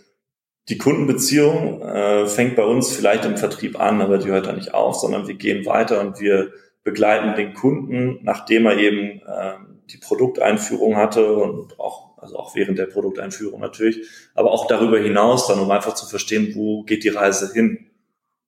die 0.68 0.78
Kundenbeziehung 0.78 1.80
äh, 1.82 2.26
fängt 2.26 2.56
bei 2.56 2.64
uns 2.64 2.92
vielleicht 2.92 3.24
im 3.24 3.38
Vertrieb 3.38 3.80
an, 3.80 4.02
aber 4.02 4.18
die 4.18 4.28
hört 4.28 4.46
da 4.46 4.52
nicht 4.52 4.74
auf, 4.74 4.96
sondern 4.96 5.26
wir 5.26 5.34
gehen 5.34 5.64
weiter 5.64 6.00
und 6.00 6.20
wir 6.20 6.52
begleiten 6.84 7.34
den 7.36 7.54
Kunden, 7.54 8.20
nachdem 8.22 8.66
er 8.66 8.76
eben 8.76 9.22
äh, 9.26 9.54
die 9.90 9.96
Produkteinführung 9.96 10.96
hatte 10.96 11.34
und 11.34 11.80
auch, 11.80 12.18
also 12.18 12.36
auch 12.36 12.54
während 12.54 12.78
der 12.78 12.86
Produkteinführung 12.86 13.60
natürlich, 13.60 14.06
aber 14.34 14.50
auch 14.50 14.66
darüber 14.66 14.98
hinaus 14.98 15.46
dann, 15.46 15.58
um 15.58 15.70
einfach 15.70 15.94
zu 15.94 16.06
verstehen, 16.06 16.52
wo 16.54 16.82
geht 16.82 17.02
die 17.02 17.08
Reise 17.08 17.52
hin 17.52 17.87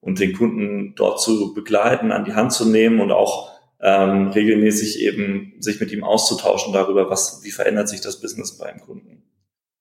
und 0.01 0.19
den 0.19 0.33
Kunden 0.33 0.95
dort 0.97 1.21
zu 1.21 1.55
begleiten, 1.55 2.13
an 2.13 2.25
die 2.25 2.35
Hand 2.35 2.53
zu 2.53 2.69
nehmen 2.69 3.01
und 3.01 3.13
auch 3.13 3.51
ähm, 3.83 4.29
regelmäßig 4.29 5.01
eben 5.01 5.55
sich 5.59 5.81
mit 5.81 5.93
ihm 5.93 6.05
auszutauschen 6.05 6.73
darüber, 6.73 7.11
was, 7.11 7.41
wie 7.45 7.51
verändert 7.51 7.89
sich 7.89 8.01
das 8.01 8.21
Business 8.21 8.59
beim 8.59 8.81
Kunden. 8.81 9.23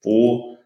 Wo 0.02 0.58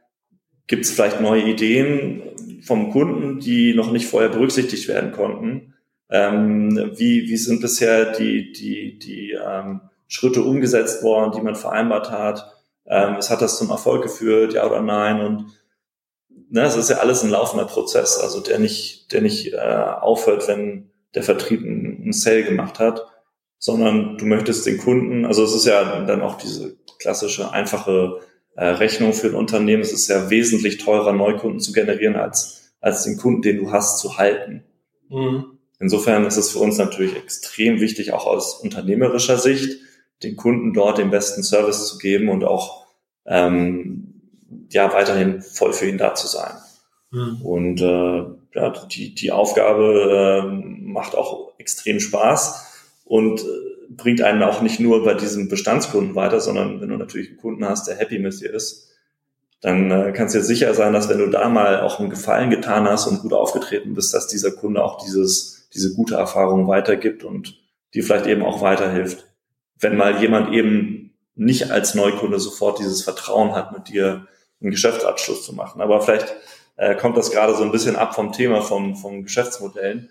gibt 0.67 0.85
es 0.85 0.91
vielleicht 0.91 1.21
neue 1.21 1.43
Ideen 1.43 2.21
vom 2.61 2.91
Kunden, 2.91 3.39
die 3.39 3.73
noch 3.73 3.91
nicht 3.91 4.07
vorher 4.07 4.29
berücksichtigt 4.29 4.87
werden 4.87 5.11
konnten? 5.11 5.73
Ähm, 6.09 6.91
wie, 6.95 7.27
wie 7.27 7.37
sind 7.37 7.61
bisher 7.61 8.11
die, 8.11 8.51
die, 8.51 8.99
die 8.99 9.31
ähm, 9.31 9.81
Schritte 10.07 10.43
umgesetzt 10.43 11.03
worden, 11.03 11.33
die 11.35 11.41
man 11.41 11.55
vereinbart 11.55 12.11
hat? 12.11 12.53
Ähm, 12.85 13.15
es 13.17 13.29
hat 13.29 13.41
das 13.41 13.57
zum 13.57 13.69
Erfolg 13.71 14.03
geführt, 14.03 14.53
ja 14.53 14.65
oder 14.65 14.81
nein? 14.81 15.21
Und 15.21 15.45
ne, 16.53 16.61
es 16.61 16.75
ist 16.75 16.89
ja 16.89 16.97
alles 16.97 17.23
ein 17.23 17.29
laufender 17.29 17.65
Prozess, 17.65 18.17
also 18.17 18.39
der 18.39 18.59
nicht, 18.59 19.11
der 19.11 19.21
nicht 19.21 19.53
äh, 19.53 19.57
aufhört, 19.57 20.47
wenn 20.47 20.91
der 21.15 21.23
Vertrieb 21.23 21.61
einen 21.61 22.13
Sale 22.13 22.43
gemacht 22.43 22.79
hat, 22.79 23.07
sondern 23.57 24.17
du 24.17 24.25
möchtest 24.25 24.65
den 24.65 24.77
Kunden, 24.77 25.25
also 25.25 25.43
es 25.43 25.55
ist 25.55 25.65
ja 25.65 26.05
dann 26.05 26.21
auch 26.21 26.37
diese 26.37 26.77
klassische 26.99 27.51
einfache 27.51 28.21
äh, 28.55 28.65
Rechnung 28.65 29.13
für 29.13 29.27
ein 29.27 29.35
Unternehmen. 29.35 29.81
Es 29.81 29.91
ist 29.91 30.07
ja 30.07 30.29
wesentlich 30.29 30.77
teurer, 30.77 31.11
Neukunden 31.11 31.59
zu 31.59 31.71
generieren, 31.71 32.15
als, 32.15 32.73
als 32.79 33.03
den 33.03 33.17
Kunden, 33.17 33.41
den 33.41 33.57
du 33.57 33.71
hast, 33.71 33.99
zu 33.99 34.17
halten. 34.17 34.63
Mhm. 35.09 35.57
Insofern 35.79 36.25
ist 36.25 36.37
es 36.37 36.51
für 36.51 36.59
uns 36.59 36.77
natürlich 36.77 37.15
extrem 37.15 37.81
wichtig, 37.81 38.13
auch 38.13 38.25
aus 38.25 38.55
unternehmerischer 38.55 39.37
Sicht, 39.37 39.79
den 40.21 40.35
Kunden 40.35 40.73
dort 40.73 40.99
den 40.99 41.09
besten 41.09 41.43
Service 41.43 41.87
zu 41.87 41.97
geben 41.97 42.29
und 42.29 42.43
auch 42.43 42.85
ähm, 43.25 44.12
ja 44.69 44.91
weiterhin 44.93 45.41
voll 45.41 45.73
für 45.73 45.87
ihn 45.87 45.97
da 45.97 46.15
zu 46.15 46.27
sein. 46.27 46.53
Mhm. 47.11 47.41
Und 47.41 47.81
äh, 47.81 48.23
ja, 48.55 48.69
die, 48.91 49.15
die 49.15 49.31
Aufgabe 49.31 50.43
äh, 50.43 50.47
macht 50.47 51.15
auch 51.15 51.53
extrem 51.57 51.99
Spaß. 51.99 52.71
und 53.05 53.41
äh, 53.41 53.73
bringt 53.95 54.21
einen 54.21 54.43
auch 54.43 54.61
nicht 54.61 54.79
nur 54.79 55.03
bei 55.03 55.13
diesem 55.13 55.49
Bestandskunden 55.49 56.15
weiter, 56.15 56.39
sondern 56.39 56.81
wenn 56.81 56.89
du 56.89 56.97
natürlich 56.97 57.29
einen 57.29 57.37
Kunden 57.37 57.65
hast, 57.65 57.87
der 57.87 57.95
happy 57.95 58.17
mit 58.17 58.39
dir 58.39 58.51
ist, 58.51 58.89
dann 59.61 59.91
äh, 59.91 60.11
kannst 60.13 60.35
du 60.35 60.39
dir 60.39 60.43
sicher 60.43 60.73
sein, 60.73 60.93
dass 60.93 61.09
wenn 61.09 61.19
du 61.19 61.29
da 61.29 61.47
mal 61.47 61.81
auch 61.81 61.99
einen 61.99 62.09
Gefallen 62.09 62.49
getan 62.49 62.87
hast 62.87 63.07
und 63.07 63.21
gut 63.21 63.33
aufgetreten 63.33 63.93
bist, 63.93 64.13
dass 64.13 64.27
dieser 64.27 64.51
Kunde 64.51 64.83
auch 64.83 65.03
dieses, 65.03 65.69
diese 65.73 65.93
gute 65.93 66.15
Erfahrung 66.15 66.67
weitergibt 66.67 67.23
und 67.23 67.61
dir 67.93 68.03
vielleicht 68.03 68.27
eben 68.27 68.43
auch 68.43 68.61
weiterhilft. 68.61 69.25
Wenn 69.79 69.95
mal 69.95 70.19
jemand 70.19 70.53
eben 70.53 71.13
nicht 71.35 71.71
als 71.71 71.95
Neukunde 71.95 72.39
sofort 72.39 72.79
dieses 72.79 73.03
Vertrauen 73.03 73.53
hat, 73.53 73.71
mit 73.71 73.89
dir 73.89 74.27
einen 74.63 74.71
Geschäftsabschluss 74.71 75.45
zu 75.45 75.53
machen. 75.53 75.81
Aber 75.81 76.01
vielleicht 76.01 76.33
äh, 76.77 76.95
kommt 76.95 77.17
das 77.17 77.31
gerade 77.31 77.55
so 77.55 77.63
ein 77.63 77.71
bisschen 77.71 77.95
ab 77.95 78.15
vom 78.15 78.31
Thema, 78.31 78.61
vom, 78.61 78.95
vom 78.95 79.23
Geschäftsmodellen. 79.23 80.09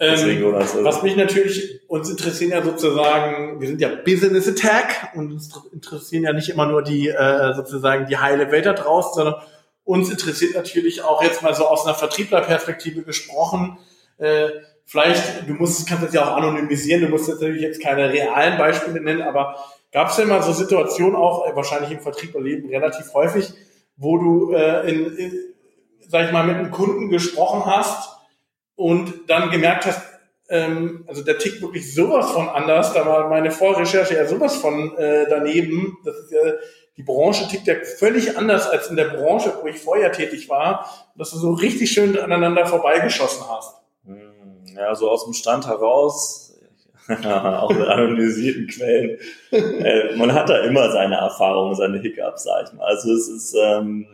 Deswegen, 0.00 0.42
ähm, 0.44 0.54
also 0.54 0.82
was 0.84 1.02
mich 1.02 1.16
natürlich, 1.16 1.80
uns 1.88 2.10
interessieren 2.10 2.50
ja 2.50 2.62
sozusagen, 2.62 3.60
wir 3.60 3.68
sind 3.68 3.80
ja 3.80 3.90
Business 4.04 4.48
Attack 4.48 5.12
und 5.14 5.32
uns 5.32 5.50
interessieren 5.72 6.24
ja 6.24 6.32
nicht 6.32 6.48
immer 6.48 6.66
nur 6.66 6.82
die 6.82 7.08
äh, 7.08 7.54
sozusagen 7.54 8.06
die 8.06 8.18
heile 8.18 8.50
Welt 8.50 8.66
da 8.66 8.72
draußen, 8.72 9.14
sondern 9.14 9.36
uns 9.84 10.10
interessiert 10.10 10.54
natürlich 10.54 11.02
auch 11.02 11.22
jetzt 11.22 11.42
mal 11.42 11.54
so 11.54 11.66
aus 11.66 11.86
einer 11.86 11.94
Vertrieblerperspektive 11.94 13.02
gesprochen, 13.02 13.78
äh, 14.18 14.48
vielleicht, 14.86 15.48
du 15.48 15.54
musst, 15.54 15.86
kannst 15.88 16.04
das 16.04 16.14
ja 16.14 16.24
auch 16.24 16.36
anonymisieren, 16.36 17.02
du 17.02 17.08
musst 17.08 17.28
natürlich 17.28 17.62
jetzt 17.62 17.82
keine 17.82 18.12
realen 18.12 18.58
Beispiele 18.58 19.00
nennen, 19.00 19.22
aber 19.22 19.56
gab 19.92 20.08
es 20.08 20.16
denn 20.16 20.28
mal 20.28 20.42
so 20.42 20.52
Situationen 20.52 21.16
auch, 21.16 21.46
äh, 21.46 21.54
wahrscheinlich 21.54 21.90
im 21.90 22.00
Vertrieblerleben 22.00 22.68
relativ 22.68 23.12
häufig, 23.14 23.52
wo 23.96 24.18
du 24.18 24.52
äh, 24.52 24.90
in, 24.90 25.16
in, 25.16 25.32
sag 26.08 26.26
ich 26.26 26.32
mal, 26.32 26.46
mit 26.46 26.56
einem 26.56 26.70
Kunden 26.70 27.08
gesprochen 27.10 27.64
hast, 27.66 28.14
und 28.76 29.28
dann 29.28 29.50
gemerkt 29.50 29.86
hast, 29.86 30.02
ähm, 30.48 31.04
also 31.06 31.22
der 31.22 31.38
tickt 31.38 31.62
wirklich 31.62 31.94
sowas 31.94 32.30
von 32.32 32.48
anders, 32.48 32.92
da 32.92 33.06
war 33.06 33.28
meine 33.28 33.50
Vorrecherche 33.50 34.14
ja 34.14 34.26
sowas 34.26 34.56
von 34.56 34.96
äh, 34.96 35.26
daneben, 35.28 35.98
das 36.04 36.16
ist 36.16 36.32
ja, 36.32 36.52
die 36.96 37.02
Branche 37.02 37.48
tickt 37.48 37.66
ja 37.66 37.74
völlig 37.98 38.36
anders 38.36 38.68
als 38.68 38.88
in 38.88 38.96
der 38.96 39.06
Branche, 39.06 39.52
wo 39.60 39.66
ich 39.66 39.80
vorher 39.80 40.12
tätig 40.12 40.48
war, 40.48 40.88
dass 41.16 41.30
du 41.30 41.38
so 41.38 41.52
richtig 41.52 41.90
schön 41.90 42.18
aneinander 42.18 42.66
vorbeigeschossen 42.66 43.44
hast. 43.48 43.76
Hm, 44.04 44.64
ja, 44.76 44.94
so 44.94 45.10
aus 45.10 45.24
dem 45.24 45.32
Stand 45.32 45.66
heraus, 45.66 46.43
auch 47.24 47.70
mit 47.70 47.86
anonymisierten 47.86 48.66
Quellen. 48.66 49.18
äh, 49.50 50.16
man 50.16 50.32
hat 50.32 50.48
da 50.48 50.64
immer 50.64 50.90
seine 50.90 51.16
Erfahrungen, 51.16 51.74
seine 51.74 51.98
Hiccups, 51.98 52.44
sag 52.44 52.68
ich 52.68 52.72
mal. 52.72 52.86
Also 52.86 53.12
es 53.12 53.28
ist, 53.28 53.54
ähm, 53.62 54.06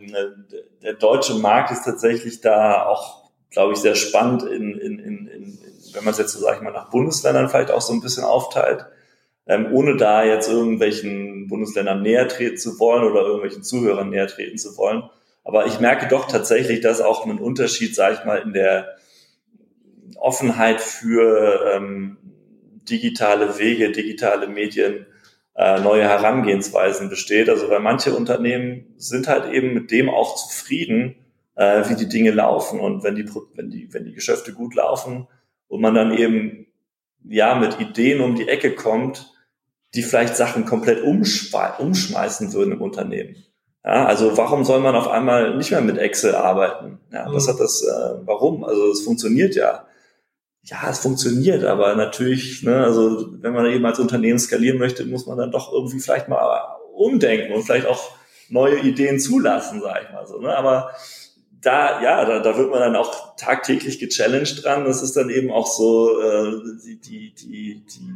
der 0.83 0.93
deutsche 0.93 1.35
Markt 1.35 1.71
ist 1.71 1.83
tatsächlich 1.83 2.41
da 2.41 2.85
auch 2.85 3.21
glaube 3.51 3.73
ich, 3.73 3.79
sehr 3.79 3.95
spannend, 3.95 4.43
in, 4.43 4.77
in, 4.79 4.97
in, 4.97 5.27
in, 5.27 5.59
wenn 5.93 6.03
man 6.03 6.13
es 6.13 6.17
jetzt 6.17 6.31
so, 6.31 6.39
sag 6.39 6.55
ich 6.55 6.61
mal, 6.61 6.71
nach 6.71 6.89
Bundesländern 6.89 7.49
vielleicht 7.49 7.69
auch 7.69 7.81
so 7.81 7.93
ein 7.93 8.01
bisschen 8.01 8.23
aufteilt, 8.23 8.85
ähm, 9.45 9.67
ohne 9.73 9.97
da 9.97 10.23
jetzt 10.23 10.49
irgendwelchen 10.49 11.47
Bundesländern 11.47 12.01
näher 12.01 12.27
treten 12.27 12.57
zu 12.57 12.79
wollen 12.79 13.03
oder 13.03 13.21
irgendwelchen 13.21 13.63
Zuhörern 13.63 14.09
näher 14.09 14.27
treten 14.27 14.57
zu 14.57 14.77
wollen. 14.77 15.03
Aber 15.43 15.65
ich 15.65 15.79
merke 15.79 16.07
doch 16.07 16.27
tatsächlich, 16.27 16.79
dass 16.79 17.01
auch 17.01 17.25
ein 17.25 17.39
Unterschied, 17.39 17.93
sage 17.93 18.17
ich 18.19 18.25
mal, 18.25 18.37
in 18.37 18.53
der 18.53 18.95
Offenheit 20.15 20.79
für 20.79 21.73
ähm, 21.75 22.17
digitale 22.89 23.57
Wege, 23.59 23.91
digitale 23.91 24.47
Medien, 24.47 25.05
äh, 25.55 25.79
neue 25.79 26.03
Herangehensweisen 26.03 27.09
besteht. 27.09 27.49
Also 27.49 27.69
weil 27.69 27.79
manche 27.79 28.15
Unternehmen 28.15 28.93
sind 28.97 29.27
halt 29.27 29.51
eben 29.53 29.73
mit 29.73 29.91
dem 29.91 30.09
auch 30.09 30.35
zufrieden, 30.35 31.15
äh, 31.55 31.87
wie 31.89 31.95
die 31.95 32.09
Dinge 32.09 32.31
laufen. 32.31 32.79
Und 32.79 33.03
wenn 33.03 33.15
die, 33.15 33.29
wenn 33.55 33.69
die, 33.69 33.93
wenn 33.93 34.05
die 34.05 34.13
Geschäfte 34.13 34.53
gut 34.53 34.75
laufen 34.75 35.27
und 35.67 35.81
man 35.81 35.93
dann 35.93 36.17
eben 36.17 36.67
ja 37.23 37.55
mit 37.55 37.79
Ideen 37.79 38.21
um 38.21 38.35
die 38.35 38.47
Ecke 38.47 38.71
kommt, 38.71 39.31
die 39.93 40.03
vielleicht 40.03 40.35
Sachen 40.37 40.65
komplett 40.65 41.03
umschmeißen 41.03 42.53
würden 42.53 42.71
im 42.71 42.81
Unternehmen. 42.81 43.35
Ja, 43.83 44.05
also 44.05 44.37
warum 44.37 44.63
soll 44.63 44.79
man 44.79 44.95
auf 44.95 45.07
einmal 45.07 45.57
nicht 45.57 45.71
mehr 45.71 45.81
mit 45.81 45.97
Excel 45.97 46.35
arbeiten? 46.35 46.99
Ja, 47.11 47.25
was 47.33 47.47
mhm. 47.47 47.51
hat 47.51 47.59
das, 47.59 47.81
äh, 47.81 48.25
warum? 48.25 48.63
Also 48.63 48.91
es 48.91 49.01
funktioniert 49.01 49.55
ja. 49.55 49.85
Ja, 50.63 50.89
es 50.89 50.99
funktioniert, 50.99 51.63
aber 51.63 51.95
natürlich, 51.95 52.61
ne, 52.61 52.83
also 52.83 53.33
wenn 53.41 53.53
man 53.53 53.65
eben 53.65 53.85
als 53.85 53.99
Unternehmen 53.99 54.37
skalieren 54.37 54.77
möchte, 54.77 55.05
muss 55.05 55.25
man 55.25 55.37
dann 55.37 55.51
doch 55.51 55.73
irgendwie 55.73 55.99
vielleicht 55.99 56.29
mal 56.29 56.77
umdenken 56.93 57.53
und 57.53 57.63
vielleicht 57.63 57.87
auch 57.87 58.11
neue 58.49 58.79
Ideen 58.79 59.19
zulassen, 59.19 59.81
sag 59.81 60.03
ich 60.03 60.13
mal 60.13 60.27
so. 60.27 60.39
Ne? 60.39 60.55
Aber 60.55 60.91
da, 61.61 62.01
ja, 62.01 62.25
da, 62.25 62.39
da 62.39 62.57
wird 62.57 62.69
man 62.69 62.79
dann 62.79 62.95
auch 62.95 63.35
tagtäglich 63.35 63.99
gechallenged 63.99 64.63
dran. 64.63 64.85
Das 64.85 65.01
ist 65.01 65.15
dann 65.15 65.29
eben 65.29 65.51
auch 65.51 65.67
so 65.67 66.19
äh, 66.21 66.51
die, 66.85 66.99
die, 66.99 67.33
die, 67.33 67.85
die, 67.85 68.13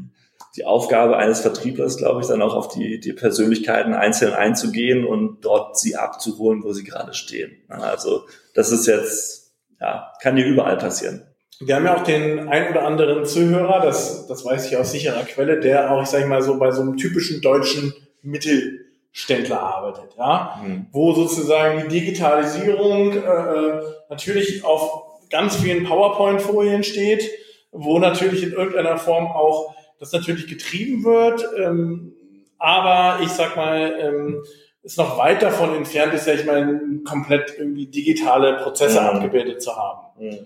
die 0.55 0.65
Aufgabe 0.65 1.17
eines 1.17 1.41
Vertrieblers, 1.41 1.97
glaube 1.97 2.21
ich, 2.21 2.27
dann 2.27 2.41
auch 2.41 2.55
auf 2.55 2.69
die, 2.69 2.99
die 2.99 3.13
Persönlichkeiten 3.13 3.93
einzeln 3.93 4.34
einzugehen 4.34 5.05
und 5.05 5.41
dort 5.41 5.79
sie 5.79 5.95
abzuholen, 5.95 6.63
wo 6.63 6.73
sie 6.73 6.84
gerade 6.84 7.13
stehen. 7.13 7.51
Also 7.67 8.25
das 8.53 8.71
ist 8.71 8.88
jetzt, 8.88 9.53
ja, 9.79 10.12
kann 10.21 10.36
dir 10.36 10.45
überall 10.45 10.77
passieren. 10.77 11.23
Wir 11.60 11.76
haben 11.76 11.86
ja 11.86 11.96
auch 11.96 12.04
den 12.04 12.50
ein 12.50 12.70
oder 12.70 12.86
anderen 12.86 13.26
Zuhörer, 13.26 13.80
das, 13.80 14.28
das 14.28 14.44
weiß 14.44 14.70
ich 14.70 14.78
aus 14.78 14.91
sicherer 14.91 15.24
Quelle, 15.24 15.60
der 15.60 15.91
auch, 15.91 16.02
ich 16.04 16.10
sage 16.10 16.26
mal 16.26 16.41
so, 16.41 16.58
bei 16.58 16.72
so 16.72 16.82
einem 16.82 16.98
typischen 16.98 17.41
deutschen 17.41 17.94
Mittel 18.22 18.86
Ständler 19.18 19.62
arbeitet, 19.62 20.13
ja, 20.18 20.62
mhm. 20.62 20.88
wo 20.91 21.13
sozusagen 21.13 21.84
die 21.84 22.00
Digitalisierung 22.02 23.13
äh, 23.13 23.18
äh, 23.18 23.82
natürlich 24.10 24.65
auf 24.65 25.22
ganz 25.30 25.56
vielen 25.56 25.86
PowerPoint-Folien 25.86 26.84
steht, 26.84 27.32
wo 27.72 27.98
natürlich 27.98 28.44
in 28.44 28.52
irgendeiner 28.52 28.98
Form 28.98 29.28
auch 29.28 29.74
das 30.02 30.12
natürlich 30.12 30.48
getrieben 30.48 31.06
wird, 31.06 31.48
ähm, 31.58 32.13
aber 32.58 33.22
ich 33.24 33.30
sag 33.30 33.56
mal, 33.56 33.96
ähm, 34.02 34.44
ist 34.84 34.98
noch 34.98 35.18
weit 35.18 35.41
davon 35.41 35.74
entfernt 35.74 36.13
ist, 36.13 36.28
ja 36.28 36.34
ich 36.34 36.46
meine, 36.46 37.00
komplett 37.08 37.56
irgendwie 37.58 37.88
digitale 37.88 38.58
Prozesse 38.58 39.00
mhm. 39.00 39.08
abgebildet 39.08 39.62
zu 39.62 39.78
haben. 39.78 40.08
Mhm. 40.20 40.39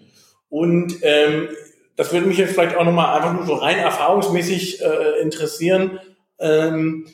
Und 0.49 0.97
ähm, 1.03 1.49
das 1.95 2.11
würde 2.13 2.27
mich 2.27 2.37
jetzt 2.37 2.53
vielleicht 2.53 2.75
auch 2.75 2.85
nochmal 2.85 3.15
einfach 3.15 3.33
nur 3.33 3.45
so 3.45 3.55
rein 3.55 3.77
erfahrungsmäßig 3.77 4.81
äh, 4.81 5.21
interessieren. 5.21 5.99
Ähm, 6.39 7.07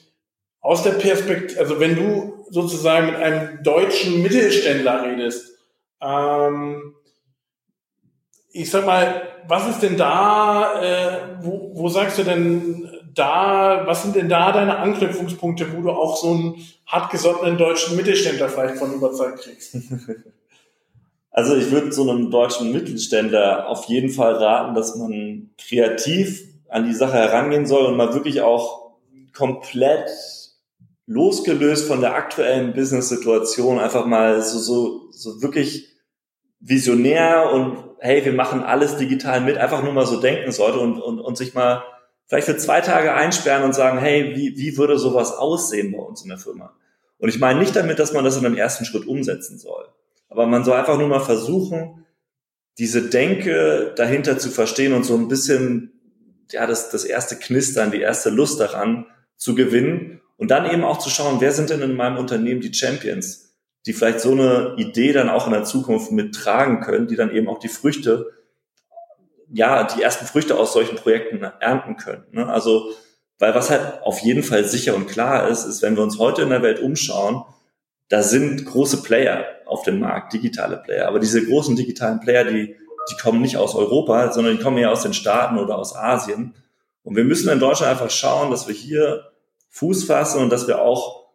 aus 0.61 0.83
der 0.83 0.91
Perspektive, 0.91 1.59
also 1.59 1.79
wenn 1.79 1.95
du 1.95 2.45
sozusagen 2.49 3.07
mit 3.07 3.15
einem 3.15 3.63
deutschen 3.63 4.21
Mittelständler 4.21 5.03
redest, 5.03 5.57
ähm, 6.01 6.95
ich 8.51 8.71
sag 8.71 8.85
mal, 8.85 9.27
was 9.47 9.67
ist 9.67 9.81
denn 9.81 9.97
da, 9.97 10.81
äh, 10.81 11.17
wo, 11.41 11.71
wo 11.73 11.89
sagst 11.89 12.17
du 12.17 12.23
denn 12.23 12.89
da, 13.13 13.83
was 13.85 14.03
sind 14.03 14.15
denn 14.15 14.29
da 14.29 14.51
deine 14.51 14.77
Anknüpfungspunkte, 14.77 15.73
wo 15.73 15.81
du 15.81 15.91
auch 15.91 16.17
so 16.17 16.31
einen 16.31 16.67
hartgesottenen 16.85 17.57
deutschen 17.57 17.95
Mittelständler 17.95 18.49
vielleicht 18.49 18.77
von 18.77 18.93
überzeugt 18.93 19.39
kriegst? 19.39 19.77
Also 21.37 21.53
ich 21.57 21.69
würde 21.69 21.91
so 21.91 22.09
einem 22.09 22.31
deutschen 22.31 22.71
Mittelständler 22.71 23.67
auf 23.67 23.89
jeden 23.89 24.09
Fall 24.09 24.35
raten, 24.35 24.73
dass 24.73 24.95
man 24.95 25.49
kreativ 25.57 26.45
an 26.69 26.85
die 26.85 26.93
Sache 26.93 27.15
herangehen 27.15 27.65
soll 27.65 27.87
und 27.87 27.97
mal 27.97 28.13
wirklich 28.13 28.39
auch 28.39 28.93
komplett 29.33 30.09
losgelöst 31.07 31.89
von 31.89 31.99
der 31.99 32.15
aktuellen 32.15 32.71
Business-Situation 32.71 33.79
einfach 33.79 34.05
mal 34.05 34.41
so, 34.41 34.59
so, 34.59 35.11
so 35.11 35.41
wirklich 35.41 35.89
visionär 36.61 37.51
und 37.51 37.83
hey, 37.99 38.23
wir 38.23 38.31
machen 38.31 38.63
alles 38.63 38.95
digital 38.95 39.41
mit, 39.41 39.57
einfach 39.57 39.83
nur 39.83 39.91
mal 39.91 40.05
so 40.05 40.21
denken 40.21 40.53
sollte 40.53 40.79
und, 40.79 41.01
und, 41.01 41.19
und 41.19 41.37
sich 41.37 41.53
mal 41.53 41.83
vielleicht 42.27 42.47
für 42.47 42.55
zwei 42.55 42.79
Tage 42.79 43.13
einsperren 43.13 43.63
und 43.63 43.75
sagen, 43.75 43.97
hey, 43.97 44.37
wie, 44.37 44.55
wie 44.55 44.77
würde 44.77 44.97
sowas 44.97 45.33
aussehen 45.33 45.91
bei 45.91 45.99
uns 45.99 46.23
in 46.23 46.29
der 46.29 46.37
Firma? 46.37 46.71
Und 47.17 47.27
ich 47.27 47.39
meine 47.39 47.59
nicht 47.59 47.75
damit, 47.75 47.99
dass 47.99 48.13
man 48.13 48.23
das 48.23 48.37
in 48.37 48.45
einem 48.45 48.55
ersten 48.55 48.85
Schritt 48.85 49.05
umsetzen 49.05 49.57
soll. 49.57 49.89
Aber 50.35 50.47
man 50.47 50.65
soll 50.65 50.75
einfach 50.75 50.97
nur 50.97 51.07
mal 51.07 51.21
versuchen, 51.21 52.05
diese 52.77 53.09
Denke 53.09 53.93
dahinter 53.95 54.37
zu 54.37 54.49
verstehen 54.49 54.91
und 54.91 55.05
so 55.05 55.15
ein 55.15 55.29
bisschen, 55.29 55.93
ja, 56.51 56.67
das, 56.67 56.89
das 56.89 57.05
erste 57.05 57.37
Knistern, 57.37 57.89
die 57.89 58.01
erste 58.01 58.29
Lust 58.29 58.59
daran 58.59 59.05
zu 59.37 59.55
gewinnen 59.55 60.19
und 60.35 60.51
dann 60.51 60.69
eben 60.69 60.83
auch 60.83 60.99
zu 60.99 61.09
schauen, 61.09 61.39
wer 61.39 61.53
sind 61.53 61.69
denn 61.69 61.81
in 61.81 61.95
meinem 61.95 62.17
Unternehmen 62.17 62.59
die 62.59 62.73
Champions, 62.73 63.55
die 63.85 63.93
vielleicht 63.93 64.19
so 64.19 64.33
eine 64.33 64.75
Idee 64.75 65.13
dann 65.13 65.29
auch 65.29 65.45
in 65.45 65.53
der 65.53 65.63
Zukunft 65.63 66.11
mittragen 66.11 66.81
können, 66.81 67.07
die 67.07 67.15
dann 67.15 67.33
eben 67.33 67.47
auch 67.47 67.59
die 67.59 67.69
Früchte, 67.69 68.33
ja, 69.53 69.85
die 69.85 70.01
ersten 70.01 70.25
Früchte 70.25 70.57
aus 70.57 70.73
solchen 70.73 70.97
Projekten 70.97 71.41
ernten 71.61 71.95
können. 71.95 72.25
Ne? 72.31 72.45
Also, 72.45 72.91
weil 73.39 73.55
was 73.55 73.69
halt 73.69 74.03
auf 74.03 74.19
jeden 74.19 74.43
Fall 74.43 74.65
sicher 74.65 74.97
und 74.97 75.07
klar 75.07 75.47
ist, 75.47 75.63
ist, 75.63 75.81
wenn 75.81 75.95
wir 75.95 76.03
uns 76.03 76.19
heute 76.19 76.41
in 76.41 76.49
der 76.49 76.61
Welt 76.61 76.81
umschauen, 76.81 77.45
da 78.09 78.21
sind 78.21 78.65
große 78.65 79.01
Player 79.01 79.54
auf 79.75 79.83
dem 79.83 79.99
Markt, 79.99 80.31
digitale 80.31 80.77
Player. 80.77 81.07
Aber 81.07 81.19
diese 81.19 81.45
großen 81.45 81.75
digitalen 81.75 82.21
Player, 82.21 82.45
die, 82.45 82.75
die 83.09 83.17
kommen 83.21 83.41
nicht 83.41 83.57
aus 83.57 83.75
Europa, 83.75 84.31
sondern 84.31 84.55
die 84.55 84.63
kommen 84.63 84.77
eher 84.77 84.91
aus 84.91 85.03
den 85.03 85.13
Staaten 85.13 85.57
oder 85.57 85.77
aus 85.77 85.95
Asien. 85.95 86.55
Und 87.03 87.17
wir 87.17 87.25
müssen 87.25 87.49
in 87.49 87.59
Deutschland 87.59 87.91
einfach 87.91 88.09
schauen, 88.09 88.51
dass 88.51 88.67
wir 88.67 88.73
hier 88.73 89.31
Fuß 89.69 90.05
fassen 90.05 90.41
und 90.41 90.49
dass 90.49 90.67
wir 90.67 90.81
auch 90.81 91.25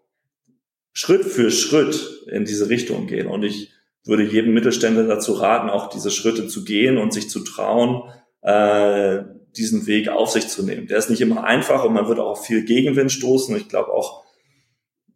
Schritt 0.92 1.24
für 1.26 1.50
Schritt 1.50 2.24
in 2.28 2.46
diese 2.46 2.70
Richtung 2.70 3.06
gehen. 3.06 3.26
Und 3.26 3.42
ich 3.42 3.70
würde 4.04 4.24
jedem 4.24 4.54
Mittelständler 4.54 5.04
dazu 5.04 5.34
raten, 5.34 5.68
auch 5.68 5.90
diese 5.90 6.10
Schritte 6.10 6.48
zu 6.48 6.64
gehen 6.64 6.96
und 6.96 7.12
sich 7.12 7.28
zu 7.28 7.40
trauen, 7.40 8.02
äh, 8.40 9.22
diesen 9.54 9.86
Weg 9.86 10.08
auf 10.08 10.30
sich 10.30 10.48
zu 10.48 10.64
nehmen. 10.64 10.86
Der 10.86 10.96
ist 10.96 11.10
nicht 11.10 11.20
immer 11.20 11.44
einfach 11.44 11.84
und 11.84 11.92
man 11.92 12.08
wird 12.08 12.18
auch 12.18 12.30
auf 12.30 12.46
viel 12.46 12.64
Gegenwind 12.64 13.12
stoßen. 13.12 13.54
Ich 13.56 13.68
glaube 13.68 13.92
auch, 13.92 14.24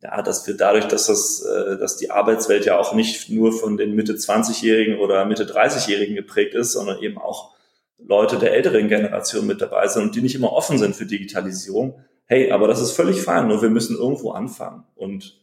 ja, 0.04 0.20
dass 0.20 0.46
wir 0.46 0.54
dadurch, 0.54 0.84
dass 0.84 1.06
das, 1.06 1.42
äh, 1.42 1.78
dass 1.78 1.96
die 1.96 2.10
Arbeitswelt 2.10 2.66
ja 2.66 2.78
auch 2.78 2.92
nicht 2.92 3.30
nur 3.30 3.52
von 3.52 3.78
den 3.78 3.94
Mitte 3.94 4.12
20-Jährigen 4.12 4.98
oder 4.98 5.24
Mitte 5.24 5.44
30-Jährigen 5.46 6.14
geprägt 6.14 6.54
ist, 6.54 6.72
sondern 6.72 7.02
eben 7.02 7.16
auch 7.16 7.54
Leute 7.98 8.38
der 8.38 8.52
älteren 8.52 8.88
Generation 8.88 9.46
mit 9.46 9.62
dabei 9.62 9.88
sind 9.88 10.02
und 10.02 10.14
die 10.14 10.20
nicht 10.20 10.34
immer 10.34 10.52
offen 10.52 10.76
sind 10.76 10.94
für 10.94 11.06
Digitalisierung. 11.06 12.00
Hey, 12.26 12.50
aber 12.52 12.68
das 12.68 12.82
ist 12.82 12.92
völlig 12.92 13.22
fein, 13.22 13.48
nur 13.48 13.62
wir 13.62 13.70
müssen 13.70 13.96
irgendwo 13.96 14.32
anfangen. 14.32 14.84
Und 14.94 15.40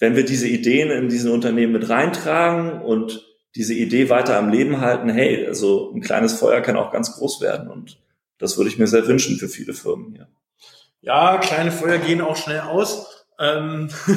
wenn 0.00 0.16
wir 0.16 0.24
diese 0.24 0.48
Ideen 0.48 0.90
in 0.90 1.08
diesen 1.08 1.30
Unternehmen 1.30 1.72
mit 1.72 1.88
reintragen 1.88 2.82
und 2.82 3.24
diese 3.54 3.74
Idee 3.74 4.10
weiter 4.10 4.36
am 4.36 4.48
Leben 4.48 4.80
halten, 4.80 5.08
hey, 5.08 5.46
also 5.46 5.92
ein 5.94 6.00
kleines 6.00 6.34
Feuer 6.34 6.60
kann 6.60 6.76
auch 6.76 6.90
ganz 6.90 7.12
groß 7.12 7.40
werden 7.40 7.70
und 7.70 8.00
das 8.38 8.56
würde 8.56 8.68
ich 8.68 8.78
mir 8.78 8.88
sehr 8.88 9.06
wünschen 9.06 9.36
für 9.36 9.48
viele 9.48 9.74
Firmen 9.74 10.12
hier. 10.12 10.26
Ja, 11.02 11.38
kleine 11.38 11.70
Feuer 11.70 11.98
gehen 11.98 12.20
auch 12.20 12.36
schnell 12.36 12.60
aus. 12.60 13.13
Ähm 13.38 13.88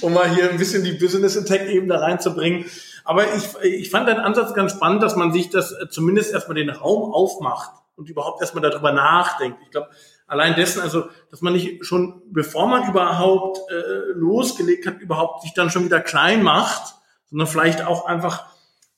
um 0.00 0.12
mal 0.12 0.28
hier 0.34 0.50
ein 0.50 0.58
bisschen 0.58 0.84
die 0.84 0.92
Business 0.92 1.36
Attack 1.36 1.68
eben 1.68 1.88
da 1.88 1.98
reinzubringen. 1.98 2.64
Aber 3.04 3.24
ich, 3.34 3.44
ich 3.62 3.90
fand 3.90 4.08
den 4.08 4.16
Ansatz 4.16 4.54
ganz 4.54 4.72
spannend, 4.72 5.02
dass 5.02 5.16
man 5.16 5.32
sich 5.32 5.50
das 5.50 5.74
zumindest 5.90 6.32
erstmal 6.32 6.56
den 6.56 6.70
Raum 6.70 7.12
aufmacht 7.12 7.72
und 7.96 8.08
überhaupt 8.08 8.40
erstmal 8.40 8.62
darüber 8.62 8.92
nachdenkt. 8.92 9.58
Ich 9.64 9.70
glaube, 9.70 9.88
allein 10.26 10.54
dessen, 10.54 10.80
also, 10.80 11.04
dass 11.30 11.42
man 11.42 11.52
nicht 11.52 11.84
schon, 11.84 12.22
bevor 12.32 12.66
man 12.66 12.88
überhaupt 12.88 13.58
äh, 13.70 14.12
losgelegt 14.14 14.86
hat, 14.86 15.00
überhaupt 15.00 15.42
sich 15.42 15.52
dann 15.54 15.70
schon 15.70 15.84
wieder 15.84 16.00
klein 16.00 16.42
macht, 16.42 16.94
sondern 17.30 17.46
vielleicht 17.46 17.86
auch 17.86 18.06
einfach 18.06 18.46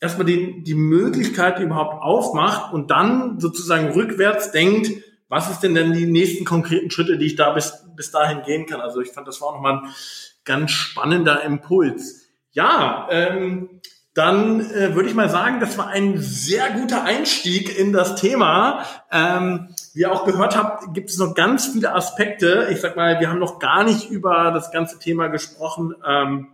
erstmal 0.00 0.26
die, 0.26 0.62
die 0.62 0.74
Möglichkeit 0.74 1.58
überhaupt 1.58 2.02
aufmacht 2.02 2.72
und 2.72 2.90
dann 2.90 3.40
sozusagen 3.40 3.90
rückwärts 3.92 4.52
denkt, 4.52 4.90
was 5.28 5.50
ist 5.50 5.60
denn 5.60 5.74
denn 5.74 5.92
die 5.92 6.06
nächsten 6.06 6.44
konkreten 6.44 6.90
Schritte, 6.90 7.18
die 7.18 7.26
ich 7.26 7.36
da 7.36 7.50
bis, 7.50 7.84
bis 7.96 8.10
dahin 8.10 8.42
gehen 8.42 8.66
kann. 8.66 8.80
Also 8.80 9.00
ich 9.00 9.10
fand, 9.10 9.26
das 9.26 9.40
war 9.40 9.48
auch 9.48 9.54
nochmal 9.54 9.78
ein 9.84 9.94
ganz 10.44 10.70
spannender 10.70 11.42
Impuls. 11.42 12.28
Ja, 12.52 13.08
ähm, 13.10 13.80
dann 14.14 14.60
äh, 14.60 14.94
würde 14.94 15.10
ich 15.10 15.14
mal 15.14 15.28
sagen, 15.28 15.60
das 15.60 15.76
war 15.76 15.88
ein 15.88 16.16
sehr 16.16 16.70
guter 16.70 17.02
Einstieg 17.04 17.78
in 17.78 17.92
das 17.92 18.14
Thema. 18.14 18.82
Ähm, 19.12 19.68
wie 19.92 20.00
ihr 20.00 20.12
auch 20.12 20.24
gehört 20.24 20.56
habt, 20.56 20.94
gibt 20.94 21.10
es 21.10 21.18
noch 21.18 21.34
ganz 21.34 21.66
viele 21.66 21.94
Aspekte. 21.94 22.68
Ich 22.70 22.80
sag 22.80 22.96
mal, 22.96 23.20
wir 23.20 23.28
haben 23.28 23.40
noch 23.40 23.58
gar 23.58 23.84
nicht 23.84 24.08
über 24.08 24.52
das 24.52 24.70
ganze 24.70 24.98
Thema 24.98 25.26
gesprochen. 25.26 25.94
Ähm, 26.06 26.48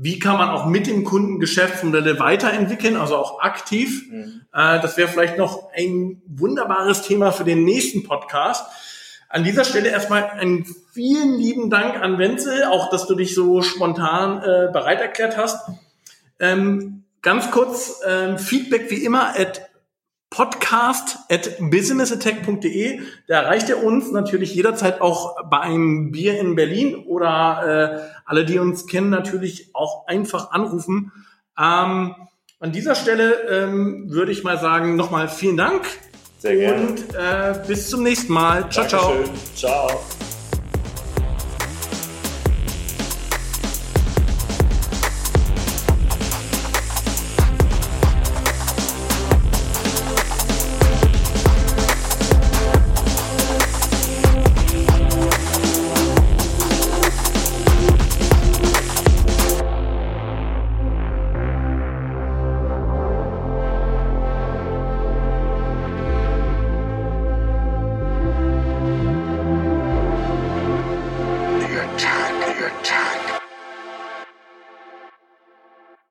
wie 0.00 0.20
kann 0.20 0.38
man 0.38 0.50
auch 0.50 0.66
mit 0.66 0.86
dem 0.86 1.02
Kunden 1.02 1.40
Geschäftsmodelle 1.40 2.20
weiterentwickeln, 2.20 2.96
also 2.96 3.16
auch 3.16 3.40
aktiv. 3.40 4.08
Mhm. 4.08 4.42
Äh, 4.52 4.80
das 4.80 4.96
wäre 4.96 5.08
vielleicht 5.08 5.38
noch 5.38 5.70
ein 5.74 6.22
wunderbares 6.26 7.02
Thema 7.02 7.32
für 7.32 7.42
den 7.42 7.64
nächsten 7.64 8.04
Podcast. 8.04 8.64
An 9.28 9.42
dieser 9.42 9.64
Stelle 9.64 9.88
erstmal 9.88 10.30
einen 10.30 10.64
vielen 10.92 11.36
lieben 11.36 11.68
Dank 11.68 11.96
an 12.00 12.16
Wenzel, 12.16 12.64
auch 12.64 12.90
dass 12.90 13.08
du 13.08 13.16
dich 13.16 13.34
so 13.34 13.60
spontan 13.60 14.38
äh, 14.38 14.70
bereit 14.72 15.00
erklärt 15.00 15.36
hast. 15.36 15.68
Ähm, 16.38 17.02
ganz 17.20 17.50
kurz, 17.50 18.00
ähm, 18.06 18.38
Feedback 18.38 18.92
wie 18.92 19.04
immer 19.04 19.36
at 19.36 19.67
podcast 20.38 21.18
at 21.28 21.56
businessattack.de. 21.58 23.00
Da 23.26 23.42
erreicht 23.42 23.68
ihr 23.68 23.82
uns 23.82 24.12
natürlich 24.12 24.54
jederzeit 24.54 25.00
auch 25.00 25.34
bei 25.50 25.58
einem 25.58 26.12
Bier 26.12 26.38
in 26.38 26.54
Berlin 26.54 26.94
oder 26.94 28.06
äh, 28.06 28.20
alle, 28.24 28.44
die 28.44 28.60
uns 28.60 28.86
kennen, 28.86 29.10
natürlich 29.10 29.74
auch 29.74 30.06
einfach 30.06 30.52
anrufen. 30.52 31.10
Ähm, 31.58 32.14
an 32.60 32.72
dieser 32.72 32.94
Stelle 32.94 33.48
ähm, 33.50 34.12
würde 34.12 34.30
ich 34.30 34.44
mal 34.44 34.58
sagen, 34.60 34.94
nochmal 34.94 35.28
vielen 35.28 35.56
Dank. 35.56 35.82
Sehr 36.38 36.54
gerne. 36.54 36.86
Und 36.86 37.00
äh, 37.16 37.60
bis 37.66 37.90
zum 37.90 38.04
nächsten 38.04 38.32
Mal. 38.32 38.70
Ciao, 38.70 38.86
Dankeschön. 38.86 39.34
ciao. 39.56 39.88
Ciao. 39.88 40.27